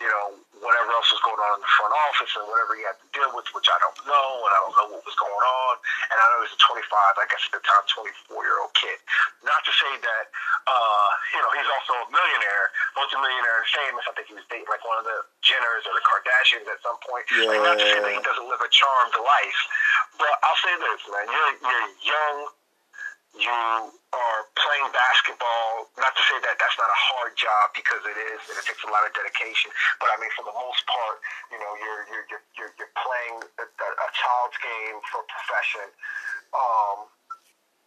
[0.00, 2.96] you know, whatever else was going on in the front office and whatever he had
[2.98, 5.74] to deal with, which I don't know, and I don't know what was going on.
[6.12, 7.84] And I know he's a 25, I guess at the time,
[8.32, 8.98] 24 year old kid.
[9.44, 10.24] Not to say that,
[10.66, 14.04] uh, you know, he's also a millionaire, multimillionaire and famous.
[14.08, 16.98] I think he was dating like one of the Jenners or the Kardashians at some
[17.04, 17.24] point.
[17.32, 17.50] Yeah.
[17.50, 19.60] Like, not to say that he doesn't live a charmed life,
[20.16, 22.36] but I'll say this, man, you're you're young
[23.38, 25.86] you are playing basketball.
[25.94, 28.82] Not to say that that's not a hard job because it is, and it takes
[28.82, 29.70] a lot of dedication.
[30.02, 31.22] But I mean, for the most part,
[31.54, 32.26] you know, you're you're
[32.58, 35.86] you're you're, playing a, a child's game for profession.
[36.50, 36.98] Um,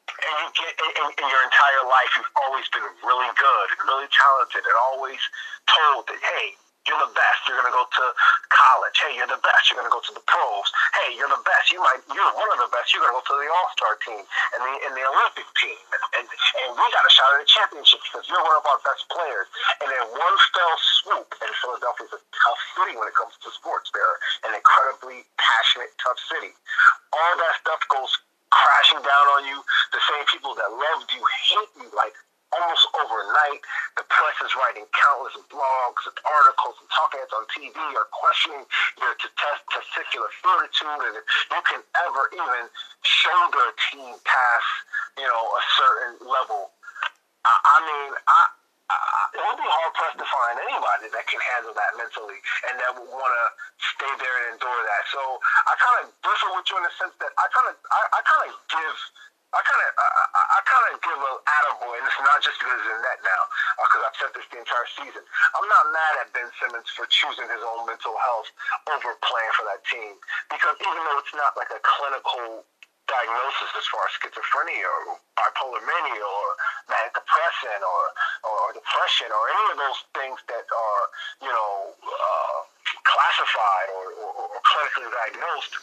[0.08, 4.08] and you get in, in your entire life, you've always been really good and really
[4.08, 5.20] talented, and always
[5.68, 6.56] told that, hey,
[6.88, 7.46] you're the best.
[7.46, 8.06] You're gonna go to
[8.50, 8.98] college.
[8.98, 9.70] Hey, you're the best.
[9.70, 10.68] You're gonna go to the pros.
[10.98, 11.51] Hey, you're the best.
[11.72, 12.04] You might.
[12.12, 12.92] You're one of the best.
[12.92, 15.80] You're gonna go to the All Star team and the and the Olympic team.
[15.96, 18.80] And, and and we got a shot at a championship because you're one of our
[18.84, 19.48] best players.
[19.80, 23.88] And then one fell swoop, and Philadelphia's a tough city when it comes to sports.
[23.96, 24.18] They're
[24.52, 26.52] an incredibly passionate, tough city.
[27.16, 28.12] All that stuff goes
[28.52, 29.64] crashing down on you.
[29.96, 32.16] The same people that loved you hate you like
[32.56, 33.62] almost overnight.
[33.96, 38.64] The press is writing countless blogs and articles and talking heads on TV are questioning
[39.00, 42.64] your test- testicular fortitude and you can ever even
[43.04, 44.72] shoulder a team past,
[45.18, 46.72] you know, a certain level.
[47.46, 48.42] I, I mean, I,
[49.32, 52.92] it would be hard pressed to find anybody that can handle that mentally and that
[53.00, 53.46] would want to
[53.96, 55.04] stay there and endure that.
[55.16, 55.22] So
[55.68, 58.20] I kind of differ with you in the sense that I kind of I, I
[58.28, 58.98] kind of give
[59.52, 62.72] I kind of, I, I, kind of give a attaboy, and it's not just because
[62.72, 63.44] it's in net now,
[63.84, 65.24] because uh, I've said this the entire season.
[65.28, 68.48] I'm not mad at Ben Simmons for choosing his own mental health
[68.88, 70.16] over playing for that team,
[70.48, 72.64] because even though it's not like a clinical
[73.12, 76.48] diagnosis as far as schizophrenia or bipolar mania or
[76.88, 78.04] manic depression or,
[78.48, 81.04] or, or depression or any of those things that are,
[81.44, 82.60] you know, uh,
[83.04, 85.74] classified or, or, or clinically diagnosed,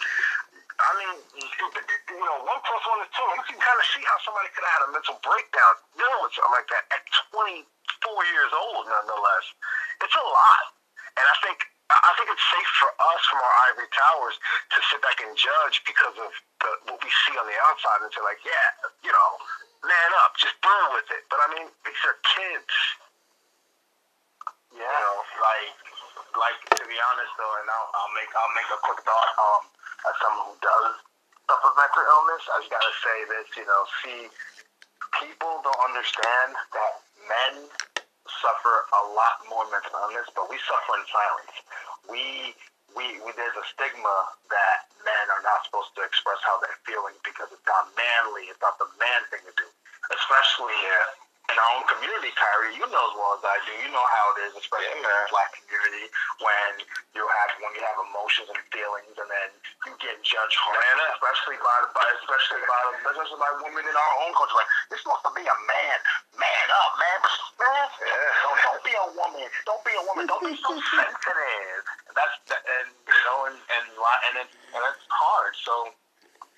[0.78, 3.26] I mean, you know, one plus one is two.
[3.26, 6.32] You can kind of see how somebody could have had a mental breakdown dealing with
[6.38, 7.02] something like that at
[7.34, 7.66] 24
[8.30, 9.46] years old, nonetheless.
[10.06, 10.64] It's a lot.
[11.18, 15.00] And I think I think it's safe for us from our ivory towers to sit
[15.00, 18.44] back and judge because of the, what we see on the outside and say, like,
[18.44, 18.68] yeah,
[19.00, 19.30] you know,
[19.80, 21.24] man up, just deal with it.
[21.32, 22.74] But I mean, these are kids.
[24.76, 25.72] Yeah, you know, like,
[26.36, 29.30] like to be honest though, and I'll, I'll make I'll make a quick thought.
[29.40, 29.64] Um,
[30.06, 30.94] as someone who does
[31.48, 34.20] suffer mental illness, I just gotta say this, you know, see,
[35.18, 36.92] people don't understand that
[37.26, 37.54] men
[38.28, 41.54] suffer a lot more mental illness, but we suffer in silence.
[42.06, 42.54] We,
[42.92, 44.16] we, we there's a stigma
[44.52, 48.60] that men are not supposed to express how they're feeling because it's not manly, it's
[48.60, 49.68] not the man thing to do,
[50.12, 50.76] especially.
[50.76, 53.72] Uh, in our own community, Khairi, you know as well as I do.
[53.80, 56.06] You know how it is, especially yeah, in the black community,
[56.44, 56.72] when
[57.16, 59.48] you have when you have emotions and feelings, and then
[59.88, 64.14] you get judged harshly, especially by the by, especially by especially by women in our
[64.28, 64.60] own culture.
[64.60, 65.98] Like you're supposed to be a man,
[66.36, 67.18] man up, man,
[67.64, 67.86] man.
[67.96, 68.44] Yeah.
[68.44, 69.48] Don't, don't be a woman.
[69.64, 70.24] Don't be a woman.
[70.28, 71.82] Don't be so sensitive.
[72.12, 75.56] That's and you know, and and and, and, and it's hard.
[75.64, 75.96] So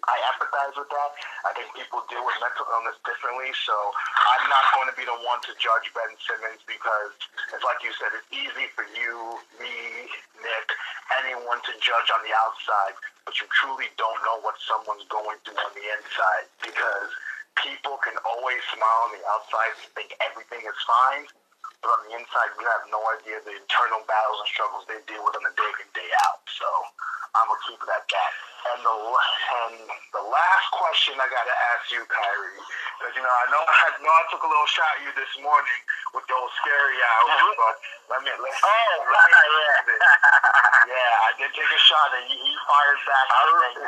[0.08, 1.10] I empathize with that.
[1.44, 5.18] I think people deal with mental illness differently, so I'm not going to be the
[5.26, 7.12] one to judge Ben Simmons because
[7.52, 10.08] it's like you said, it's easy for you, me,
[10.40, 10.68] Nick,
[11.20, 12.96] anyone to judge on the outside,
[13.28, 17.10] but you truly don't know what someone's going through on the inside because
[17.60, 21.28] people can always smile on the outside and think everything is fine,
[21.84, 25.20] but on the inside, you have no idea the internal battles and struggles they deal
[25.24, 26.40] with on a day in, day out.
[26.48, 26.68] So
[27.36, 28.32] I'm gonna keep it at that.
[28.60, 29.74] And the and
[30.12, 32.60] the last question I gotta ask you, Khairi,
[33.00, 35.32] because you know I know I know I took a little shot at you this
[35.40, 35.80] morning
[36.12, 37.56] with those scary hours, mm-hmm.
[37.56, 37.74] but
[38.12, 39.40] let me let oh let me
[40.92, 43.26] yeah yeah I did take a shot and he, he fired back.
[43.32, 43.40] I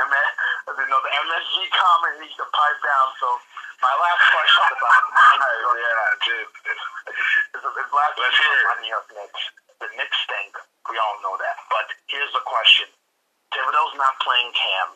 [0.08, 0.30] MS,
[0.72, 3.06] you know the MSG comment needs to pipe down.
[3.20, 3.28] So
[3.84, 5.04] my last question about
[5.84, 6.48] yeah, dude.
[7.60, 8.66] His last Let's hear it.
[8.72, 9.42] on the Knicks.
[9.84, 10.56] The Knicks stink.
[10.88, 11.56] We all know that.
[11.68, 12.88] But here's the question
[13.52, 14.88] Thibodeau's not playing Cam.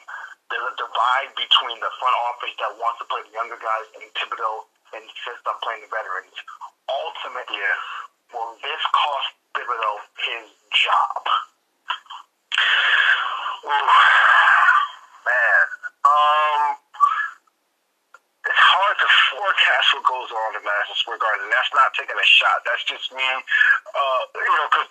[0.49, 4.09] There's a divide between the front office that wants to play the younger guys and
[4.17, 4.65] Thibodeau
[4.97, 6.33] insists on playing the veterans.
[6.89, 8.33] Ultimately, yeah.
[8.33, 11.23] will this cost Thibodeau his job?
[13.67, 13.89] Ooh,
[15.27, 15.67] man.
[16.07, 16.46] Um, it's hard to
[19.37, 21.45] forecast what goes on in Madison Square Garden.
[21.53, 22.65] That's not taking a shot.
[22.65, 23.21] That's just me.
[23.21, 24.89] Uh, you know, because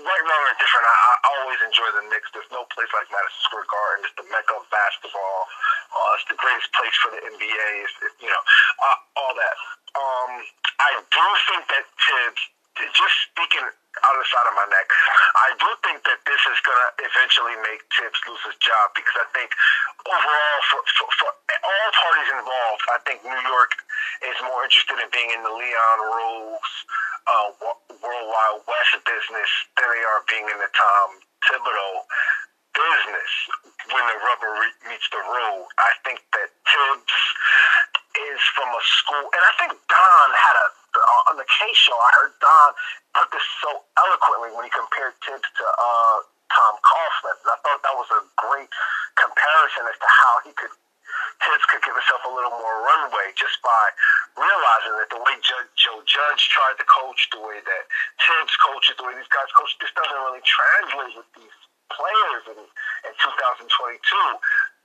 [0.00, 2.32] right, wrong, or different, I, I always enjoy the Knicks.
[2.32, 4.08] There's no place like Madison Square Garden.
[4.08, 5.40] It's the mecca of basketball.
[5.92, 7.68] Uh, it's the greatest place for the NBA.
[7.84, 8.42] It's, it, you know,
[8.80, 9.56] uh, all that.
[9.92, 10.32] Um,
[10.80, 12.42] I do think that Thibs,
[12.76, 14.88] just speaking out of the side of my neck,
[15.36, 19.16] I do think that this is going to eventually make Thibs lose his job because
[19.20, 19.52] I think
[20.08, 23.76] overall, for, for, for all parties involved, I think New York
[24.24, 26.74] is more interested in being in the Leon Rose
[27.28, 27.48] uh,
[28.00, 31.08] World Wide Wes business than they are being in the Tom
[31.44, 32.08] Thibodeau
[32.72, 33.32] business
[33.92, 34.52] when the rubber
[34.88, 35.68] meets the road.
[35.76, 37.16] I think that Thibs
[38.32, 40.81] is from a school, and I think Don had a
[41.30, 41.96] on the Kay show.
[41.96, 42.70] I heard Don
[43.16, 46.18] put this so eloquently when he compared Thibs to uh,
[46.52, 47.36] Tom Coughlin.
[47.48, 48.70] I thought that was a great
[49.16, 50.72] comparison as to how he could
[51.44, 53.84] Thibs could give himself a little more runway just by
[54.38, 57.84] realizing that the way Judge, Joe Judge tried to coach, the way that
[58.16, 61.56] Thibs coaches, the way these guys coach, this doesn't really translate with these
[61.92, 63.68] players in, in 2022.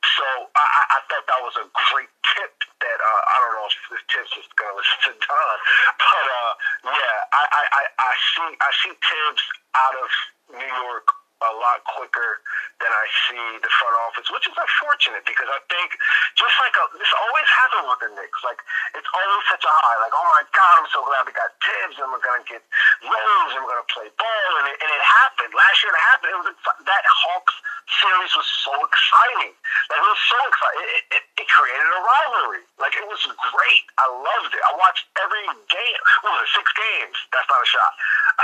[0.05, 3.77] So I, I thought that was a great tip that uh, I don't know if
[3.89, 5.57] this Thibs is going to listen to Don,
[5.97, 6.51] but uh,
[6.93, 9.43] yeah, I, I, I, I see I see Thibs
[9.73, 10.09] out of
[10.53, 11.07] New York
[11.37, 12.41] a lot quicker
[12.81, 15.93] than I see the front office, which is unfortunate because I think
[16.37, 18.61] just like a, this always happens with the Knicks, like
[18.97, 21.97] it's always such a high, like oh my god, I'm so glad we got Thibs
[22.01, 22.61] and we're gonna get
[23.05, 25.93] Rose and we're gonna play ball, and it, and it happened last year.
[25.93, 26.31] It happened.
[26.33, 26.49] It was
[26.85, 27.55] that Hawks
[28.01, 29.53] series was so exciting.
[29.89, 30.85] Like it was so exciting.
[30.85, 32.63] It, it, it created a rivalry.
[32.81, 33.85] Like it was great.
[34.01, 34.61] I loved it.
[34.61, 36.01] I watched every game.
[36.25, 36.51] What was it?
[36.57, 37.17] Six games.
[37.31, 37.93] That's not a shot.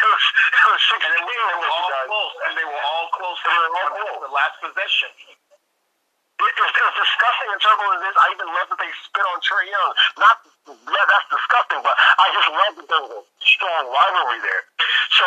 [0.00, 1.48] it was it was six and games.
[1.48, 3.38] They were all and they were all close.
[3.42, 4.18] to were all close.
[4.26, 5.10] The last possession.
[6.34, 8.80] It was, it was as disgusting and terrible as it is, I even love that
[8.82, 9.92] they spit on Trae Young.
[10.18, 14.62] Not, yeah, that's disgusting, but I just love that there's a strong rivalry there.
[15.14, 15.26] So,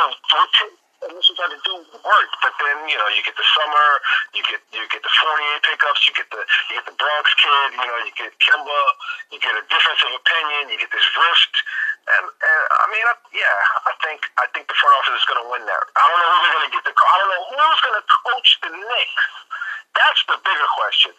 [1.06, 2.32] and this is to do work.
[2.41, 3.88] But then you know you get the summer,
[4.34, 6.41] you get you get the Fournier pickups, you get the
[6.72, 8.82] you get the Bronx kid, you know you get Kemba,
[9.30, 11.54] you get a difference of opinion, you get this rift,
[12.18, 15.41] and, and I mean I, yeah, I think I think the front office is going
[15.45, 15.84] to win that.
[15.93, 18.06] I don't know who they're going to get the I don't know who's going to
[18.10, 19.26] coach the Knicks.
[19.98, 21.14] That's the bigger question.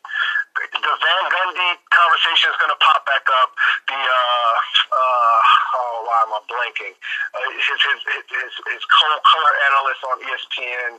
[0.55, 3.51] The Van Gundy conversation is going to pop back up.
[3.91, 4.55] The uh,
[4.95, 5.41] uh,
[5.79, 6.95] oh, why am I blanking?
[7.35, 10.93] Uh, his, his his his his color analyst on ESPN,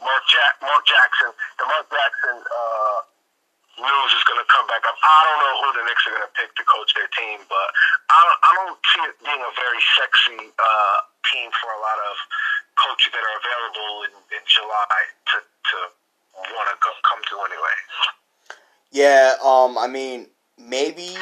[0.00, 1.32] Mark Jack Mark Jackson.
[1.56, 2.98] The Mark Jackson uh,
[3.80, 4.96] news is going to come back up.
[5.00, 7.68] I don't know who the Knicks are going to pick to coach their team, but
[8.12, 10.98] I don't, I don't see it being a very sexy uh,
[11.32, 12.14] team for a lot of
[12.76, 15.00] coaches that are available in, in July
[15.32, 15.76] to to
[16.34, 17.76] want to come to anyway.
[18.90, 20.26] Yeah, um, I mean,
[20.58, 21.14] maybe,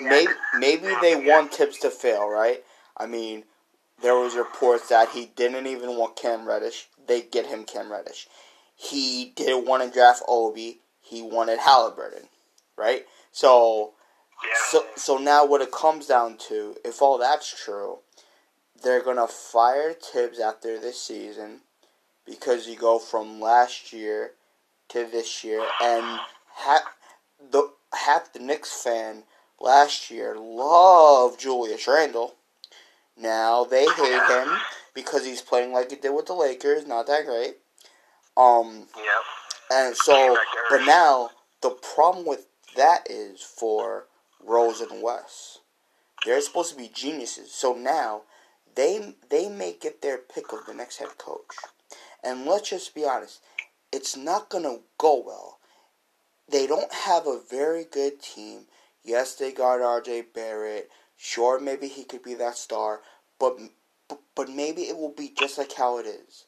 [0.00, 2.62] maybe, maybe they want Thibs to fail, right?
[2.96, 3.44] I mean,
[4.02, 6.88] there was reports that he didn't even want Cam Reddish.
[7.06, 8.28] They get him Cam Reddish.
[8.76, 10.80] He didn't want to draft Obi.
[11.00, 12.28] He wanted Halliburton,
[12.76, 13.04] right?
[13.32, 13.92] So,
[14.42, 14.54] yeah.
[14.70, 17.98] so, so now what it comes down to, if all that's true,
[18.82, 21.60] they're gonna fire Thibs after this season
[22.24, 24.32] because you go from last year
[24.90, 26.20] to this year, and
[26.54, 26.82] half
[27.50, 29.24] the half the Knicks fan
[29.60, 32.34] last year loved Julius Randle.
[33.16, 34.58] Now they hate him
[34.94, 37.56] because he's playing like he did with the Lakers, not that great.
[38.36, 39.06] Um, Yep.
[39.70, 40.36] and so,
[40.70, 41.30] but now
[41.60, 44.06] the problem with that is for
[44.42, 45.58] Rose and Wes.
[46.24, 47.52] They're supposed to be geniuses.
[47.52, 48.22] So now
[48.74, 51.56] they they may get their pick of the next head coach.
[52.22, 53.40] And let's just be honest,
[53.92, 55.58] it's not gonna go well.
[56.48, 58.66] They don't have a very good team.
[59.04, 60.22] Yes, they got R.J.
[60.34, 60.90] Barrett.
[61.16, 63.00] Sure, maybe he could be that star,
[63.38, 63.58] but
[64.08, 66.46] but, but maybe it will be just like how it is.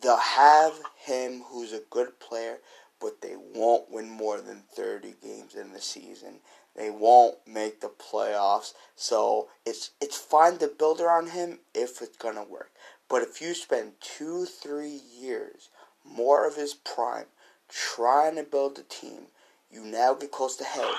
[0.00, 2.58] They'll have him who's a good player,
[3.00, 6.40] but they won't win more than 30 games in the season.
[6.74, 8.72] They won't make the playoffs.
[8.96, 12.72] So it's it's fine to build around him if it's gonna work.
[13.08, 15.68] But if you spend two, three years,
[16.10, 17.26] more of his prime,
[17.68, 19.26] trying to build a team,
[19.70, 20.90] you now get close to hey,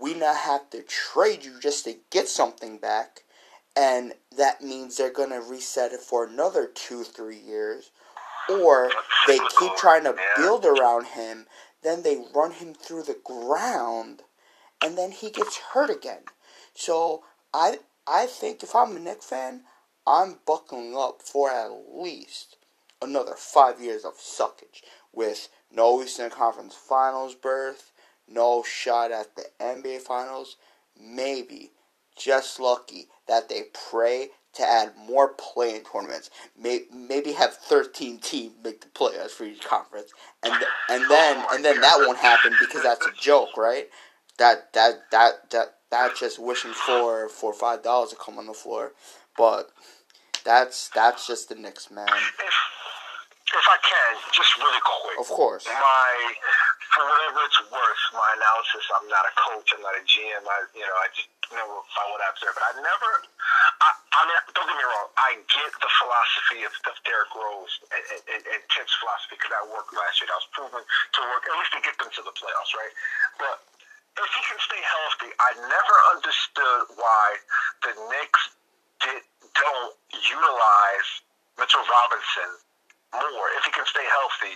[0.00, 3.24] we now have to trade you just to get something back,
[3.76, 7.90] and that means they're gonna reset it for another two, three years,
[8.48, 8.90] or
[9.26, 11.46] they keep trying to build around him,
[11.82, 14.22] then they run him through the ground,
[14.82, 16.22] and then he gets hurt again.
[16.74, 19.62] So I I think if I'm a Knicks fan,
[20.06, 22.56] I'm buckling up for at least
[23.02, 24.82] another five years of suckage
[25.12, 27.92] with no Eastern Conference Finals berth,
[28.28, 30.56] no shot at the NBA Finals,
[31.00, 31.70] maybe
[32.16, 36.30] just lucky that they pray to add more playing tournaments.
[36.58, 40.52] May, maybe have 13 teams make the playoffs for each conference, and
[40.88, 43.88] and then and then that won't happen because that's a joke, right?
[44.38, 48.54] That that that that that's just wishing for for five dollars to come on the
[48.54, 48.92] floor,
[49.36, 49.70] but
[50.44, 52.06] that's that's just the Knicks, man.
[53.50, 55.18] If, if I can, just really quick.
[55.18, 55.66] Of course.
[55.66, 56.10] My,
[56.94, 58.84] for whatever it's worth, my analysis.
[58.94, 59.74] I'm not a coach.
[59.74, 60.42] I'm not a GM.
[60.46, 62.54] I, you know, I just never find what happens there.
[62.54, 63.10] But I never.
[63.82, 65.08] I, I mean, don't get me wrong.
[65.18, 69.66] I get the philosophy of, of Derrick Rose and, and, and Tim's philosophy because that
[69.66, 70.30] worked last year.
[70.30, 72.94] I was proven to work at least to get them to the playoffs, right?
[73.42, 73.56] But
[74.18, 77.26] if he can stay healthy, I never understood why
[77.82, 78.42] the Knicks
[79.02, 79.22] did,
[79.54, 81.10] don't utilize
[81.58, 82.50] Mitchell Robinson
[83.14, 84.54] more if he can stay healthy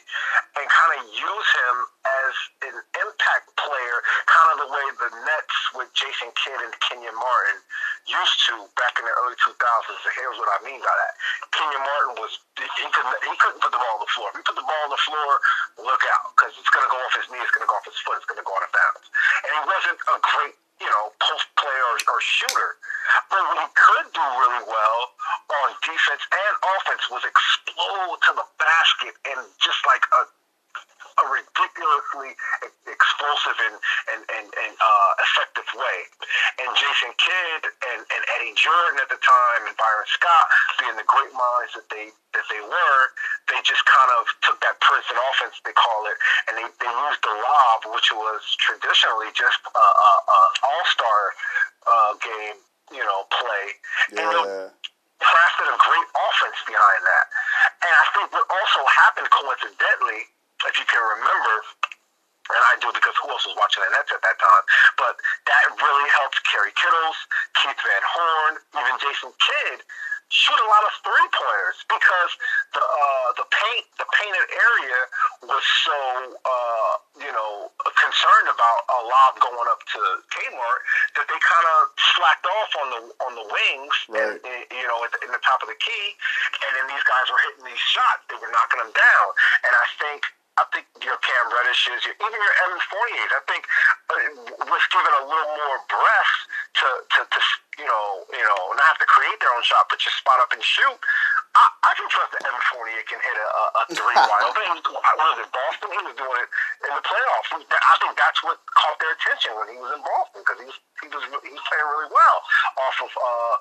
[0.54, 1.76] and kind of use him
[2.06, 2.34] as
[2.70, 3.96] an impact player,
[4.30, 7.58] kind of the way the Nets with Jason Kidd and Kenyon Martin
[8.06, 9.58] used to back in the early 2000s.
[9.58, 11.14] So here's what I mean by that.
[11.50, 14.30] Kenyon Martin was, he couldn't, he couldn't put the ball on the floor.
[14.30, 15.30] If he put the ball on the floor,
[15.82, 17.86] look out, because it's going to go off his knee, it's going to go off
[17.88, 19.06] his foot, it's going to go out of bounds.
[19.42, 22.70] And he wasn't a great you know, post player or, or shooter.
[23.30, 25.00] But what he could do really well
[25.62, 30.22] on defense and offense was explode to the basket in just like a
[31.14, 32.34] a ridiculously
[32.90, 33.76] explosive and
[34.10, 35.98] and and, and uh, effective way.
[36.58, 40.46] And Jason Kidd and, and Eddie Jordan at the time and Byron Scott,
[40.82, 43.02] being the great minds that they that they were,
[43.48, 46.16] they just kind of took that Princeton offense, they call it,
[46.48, 51.18] and they, they used the lob, which was traditionally just a, a, a all star
[51.84, 52.56] uh, game,
[52.92, 53.64] you know, play.
[54.16, 54.68] And Yeah.
[55.20, 57.26] crafted a great offense behind that.
[57.84, 60.28] And I think what also happened coincidentally,
[60.64, 61.54] if you can remember,
[62.52, 64.64] and I do because who else was watching the Nets at that time?
[65.00, 65.16] But
[65.48, 67.18] that really helped Kerry Kittles,
[67.56, 69.80] Keith Van Horn, even Jason Kidd
[70.34, 72.32] shoot a lot of three pointers because
[72.74, 75.00] the uh, the paint the painted area
[75.46, 75.98] was so
[76.42, 80.00] uh, you know concerned about a lob going up to
[80.34, 80.80] Kmart
[81.14, 84.34] that they kind of slacked off on the on the wings, right.
[84.34, 86.06] and, you know, in the top of the key,
[86.66, 88.26] and then these guys were hitting these shots.
[88.26, 89.28] They were knocking them down,
[89.62, 93.62] and I think I think your Cam Reddishes, your, even your Evan Fournier's, I think
[94.10, 96.34] uh, was given a little more breath
[96.78, 97.38] to, to, to,
[97.82, 100.54] you know, you know, not have to create their own shot, but just spot up
[100.54, 100.98] and shoot.
[101.54, 103.48] I, I can trust that Evan Fournier can hit a,
[103.78, 104.62] a three wide open.
[104.62, 105.88] He was, was it Boston?
[105.90, 106.48] He was doing it
[106.86, 107.50] in the playoffs.
[107.50, 110.78] I think that's what caught their attention when he was in Boston because he was
[111.02, 112.38] he was he was playing really well
[112.78, 113.54] off of uh,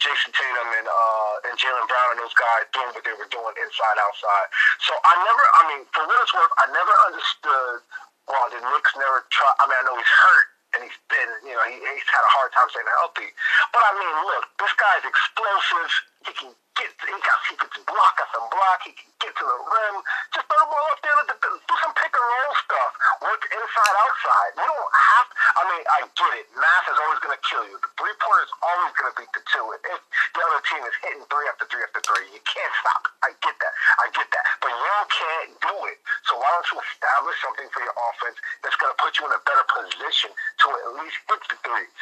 [0.00, 3.54] Jayson Tatum and uh, and Jaylen Brown and those guys doing what they were doing
[3.60, 4.48] inside outside.
[4.80, 7.84] So I never, I mean, for what it's worth, I never understood.
[8.24, 9.20] Well, the Knicks never.
[9.26, 12.32] I mean, I know he's hurt and he's been, you know, he, he's had a
[12.32, 13.28] hard time staying healthy.
[13.74, 15.90] But I mean, look, this guy's explosive.
[16.26, 18.78] He can get, he got, he can block us and block.
[18.84, 19.96] He can get to the rim.
[20.36, 21.16] Just throw the ball up there.
[21.40, 22.92] Do some pick and roll stuff.
[23.24, 24.50] Work inside, outside.
[24.60, 25.26] You don't have.
[25.60, 26.46] I mean, I get it.
[26.56, 27.76] Math is always going to kill you.
[27.80, 29.64] The three pointer is always going to beat the two.
[29.80, 30.00] If
[30.36, 33.02] the other team is hitting three after three after three, you can't stop.
[33.24, 33.74] I get that.
[34.00, 34.44] I get that.
[34.60, 35.98] But you can't do it.
[36.28, 39.32] So why don't you establish something for your offense that's going to put you in
[39.34, 42.00] a better position to at least hit the threes?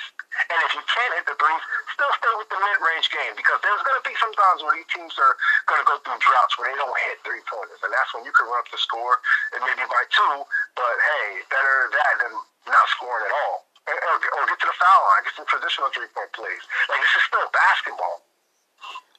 [0.52, 1.62] And if you can't hit the threes,
[1.92, 4.88] still stay with the mid-range game because there's going to be some times where these
[4.88, 5.34] teams are
[5.68, 8.32] going to go through droughts where they don't hit three pointers, and that's when you
[8.32, 9.20] can run up the score
[9.52, 10.34] and maybe by two.
[10.72, 12.32] But hey, better that than
[12.72, 16.32] not scoring at all, or, or get to the foul line, get some traditional three-point
[16.32, 16.64] plays.
[16.88, 18.16] Like this is still basketball.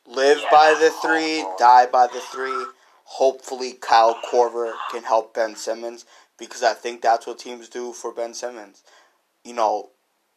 [0.09, 0.49] Live yeah.
[0.49, 2.65] by the three, die by the three.
[3.03, 6.05] Hopefully, Kyle Korver can help Ben Simmons
[6.37, 8.83] because I think that's what teams do for Ben Simmons.
[9.43, 9.89] You know,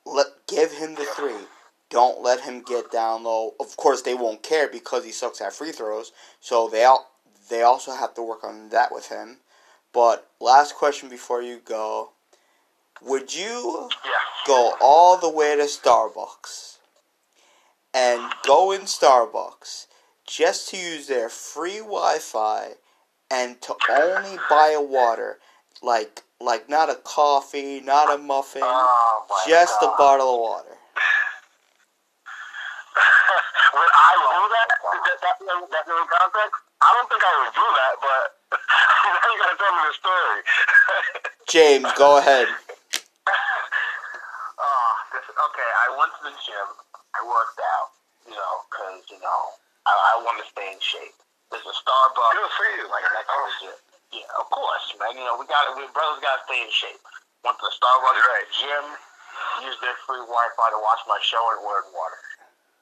[0.04, 1.46] let give him the three.
[1.92, 3.52] Don't let him get down low.
[3.60, 6.10] Of course, they won't care because he sucks at free throws.
[6.40, 7.12] So they all
[7.50, 9.36] they also have to work on that with him.
[9.92, 12.12] But last question before you go:
[13.02, 13.90] Would you
[14.46, 16.78] go all the way to Starbucks
[17.92, 19.86] and go in Starbucks
[20.26, 22.70] just to use their free Wi-Fi
[23.30, 25.40] and to only buy a water,
[25.82, 29.92] like like not a coffee, not a muffin, oh just God.
[29.92, 30.76] a bottle of water?
[33.72, 34.68] would I do that?
[34.92, 35.36] That, that,
[35.72, 36.58] that, in context?
[36.82, 38.24] I don't think I would do that, but
[38.58, 40.40] now you gotta tell me the story.
[41.54, 42.50] James, go ahead.
[43.30, 46.68] Uh, this, okay, I went to the gym.
[47.14, 47.94] I worked out,
[48.26, 49.40] you know, because, you know,
[49.86, 51.14] I, I want to stay in shape.
[51.54, 52.34] There's a Starbucks.
[52.34, 52.84] Good for you.
[52.90, 53.78] Like next to the gym.
[54.12, 55.14] Yeah, of course, man.
[55.14, 57.00] You know, we got to, we brothers got to stay in shape.
[57.44, 58.48] Went to the Starbucks right.
[58.58, 58.84] gym,
[59.68, 62.22] used their free Wi-Fi to watch my show and ordered water.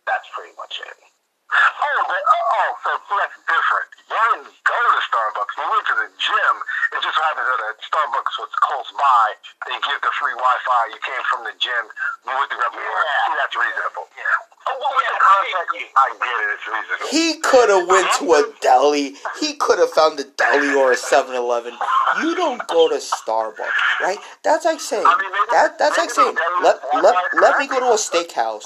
[0.07, 1.10] That's pretty much it.
[1.51, 3.89] Oh, but, oh, so that's different.
[4.07, 5.53] You didn't go to Starbucks.
[5.59, 6.55] You went to the gym.
[6.95, 9.27] It just happens that Starbucks was close by.
[9.67, 10.83] They give the free Wi-Fi.
[10.95, 11.85] You came from the gym.
[12.27, 13.27] You went to grab yeah.
[13.27, 14.07] See, that's reasonable.
[14.15, 14.50] Yeah.
[14.79, 15.91] What was yeah, the context?
[15.97, 16.49] I get it.
[16.55, 17.11] It's reasonable.
[17.11, 19.15] He could have went to a deli.
[19.41, 21.75] He could have found a deli or a 7-Eleven.
[22.23, 24.19] You don't go to Starbucks, right?
[24.43, 25.79] That's like saying I mean, maybe, that.
[25.79, 28.65] That's like saying let let let me go to a steakhouse.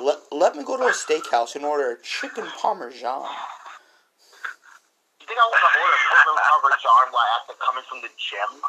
[0.00, 3.24] Let let me go to a steakhouse and order a chicken parmesan.
[5.20, 8.62] You think I want to order chicken parmesan while after coming from the gym?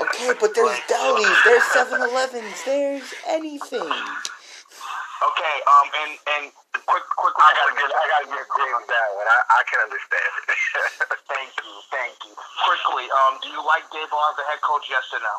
[0.00, 3.92] okay, but there's delis, there's 7-Elevens, there's anything.
[5.28, 6.44] Okay, um, and and
[6.88, 7.36] quick, quick.
[7.36, 9.28] I gotta get, I gotta get James that one.
[9.28, 10.46] I, I can understand it.
[11.32, 12.32] thank you, thank you.
[12.32, 14.88] Quickly, um, do you like Daboll as a head coach?
[14.88, 15.36] Yes or no?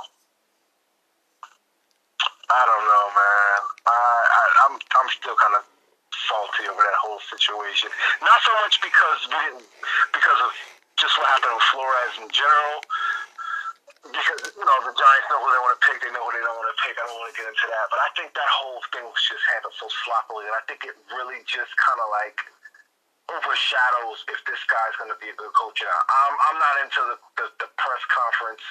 [2.53, 3.61] I don't know, man.
[3.89, 5.63] I, I I'm I'm still kind of
[6.29, 7.89] salty over that whole situation.
[8.21, 9.65] Not so much because we didn't,
[10.13, 10.51] because of
[11.01, 12.77] just what happened with Flores in general.
[14.03, 16.43] Because you know the Giants know who they want to pick, they know who they
[16.43, 16.95] don't want to pick.
[16.97, 19.43] I don't want to get into that, but I think that whole thing was just
[19.53, 22.39] handled so sloppily, and I think it really just kind of like
[23.31, 25.81] overshadows if this guy's going to be a good coach.
[25.81, 28.61] Now, I'm I'm not into the, the, the press conference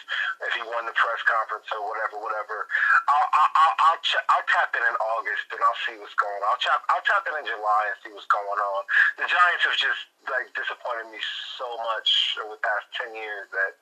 [0.47, 2.71] if he won the press conference or whatever, whatever.
[3.11, 6.49] I'll I'll I'll, ch- I'll tap in in August and I'll see what's going on.
[6.55, 8.83] I'll tap I'll tap in in July and see what's going on.
[9.19, 11.19] The Giants have just like disappointed me
[11.59, 13.75] so much over the past ten years that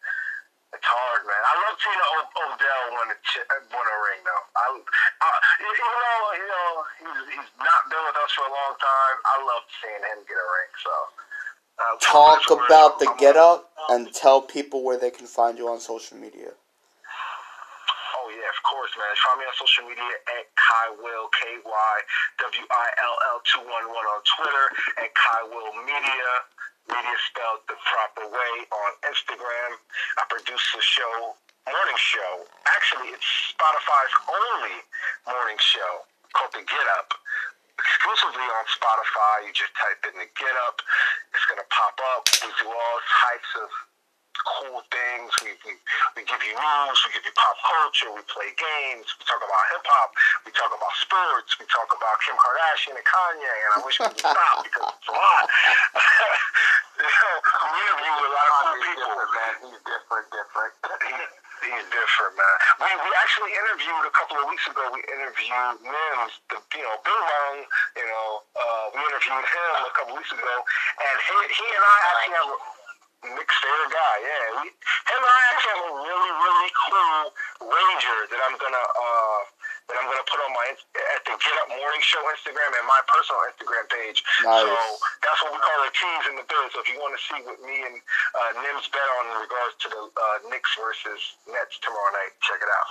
[0.77, 1.41] it's hard, man.
[1.41, 4.45] I love seeing o- Odell win a, ch- win a ring, though.
[4.61, 4.67] I,
[5.25, 5.29] I,
[5.65, 6.69] even though you know
[7.01, 10.37] he's, he's not been with us for a long time, I love seeing him get
[10.37, 10.73] a ring.
[10.85, 10.93] So.
[11.77, 13.69] Uh, Talk about the get up.
[13.93, 16.57] and tell people where they can find you on social media.
[18.17, 19.13] Oh yeah, of course, man.
[19.21, 20.09] Find me on social media
[20.41, 21.95] at Kywill K Y
[22.49, 24.67] W I L L two one one on Twitter
[25.05, 26.31] at Kywill Media.
[26.87, 29.71] Media spelled the proper way on Instagram.
[30.19, 31.35] I produce the show,
[31.67, 32.47] morning show.
[32.71, 34.79] Actually, it's Spotify's only
[35.27, 37.11] morning show called The Get Up.
[37.75, 39.51] Exclusively on Spotify.
[39.51, 40.79] You just type in The Get Up.
[41.35, 42.31] It's gonna pop up.
[42.47, 43.69] We do all types of
[44.47, 45.31] cool things.
[45.43, 45.73] We, we,
[46.15, 49.63] we give you news, we give you pop culture, we play games, we talk about
[49.75, 50.11] hip hop,
[50.47, 54.07] we talk about sports, we talk about Kim Kardashian and Kanye, and I wish we
[54.07, 55.45] would stop because it's a lot.
[56.97, 59.13] we interview a lot of cool people.
[59.35, 59.53] man.
[59.67, 60.73] He's different, different.
[61.67, 62.57] He's different, man.
[62.85, 64.87] We, we actually interviewed a couple of weeks ago.
[64.93, 67.57] We interviewed Mims, the you know Bill Long.
[67.97, 70.55] You know, uh, we interviewed him a couple of weeks ago,
[71.01, 72.59] and he, he and I actually have a
[73.25, 74.17] mixed fair guy.
[74.21, 77.21] Yeah, we, him and I actually have a really really cool
[77.65, 79.41] Ranger that I'm gonna uh,
[79.89, 80.67] that I'm gonna put on my
[81.17, 84.21] at the Get Up Morning Show Instagram and my personal Instagram page.
[84.45, 84.67] Nice.
[84.67, 84.73] So
[85.25, 86.75] that's what we call the teams in the biz.
[86.75, 89.75] So if you want to see what me and uh, Nims bet on in regards
[89.85, 92.89] to the uh, Knicks versus Nets tomorrow night, check it out.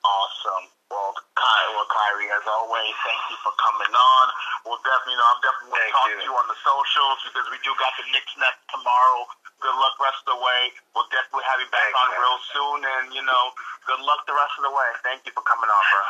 [0.00, 0.79] Awesome.
[0.90, 4.26] Well, Ky, well, Khairi, as always, thank you for coming on.
[4.66, 6.18] We'll definitely, you know, I'm definitely going to talk you.
[6.18, 9.30] to you on the socials because we do got the Knicks net tomorrow.
[9.62, 10.60] Good luck rest of the way.
[10.98, 12.18] We'll definitely have you back Thanks, on man.
[12.26, 13.44] real soon, and you know,
[13.86, 14.88] good luck the rest of the way.
[15.06, 16.02] Thank you for coming on, bro.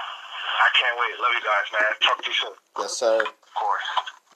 [0.65, 1.13] I can't wait.
[1.21, 1.91] Love you guys, man.
[2.01, 2.57] Talk to you soon.
[2.81, 3.21] Yes, sir.
[3.21, 3.89] Of course.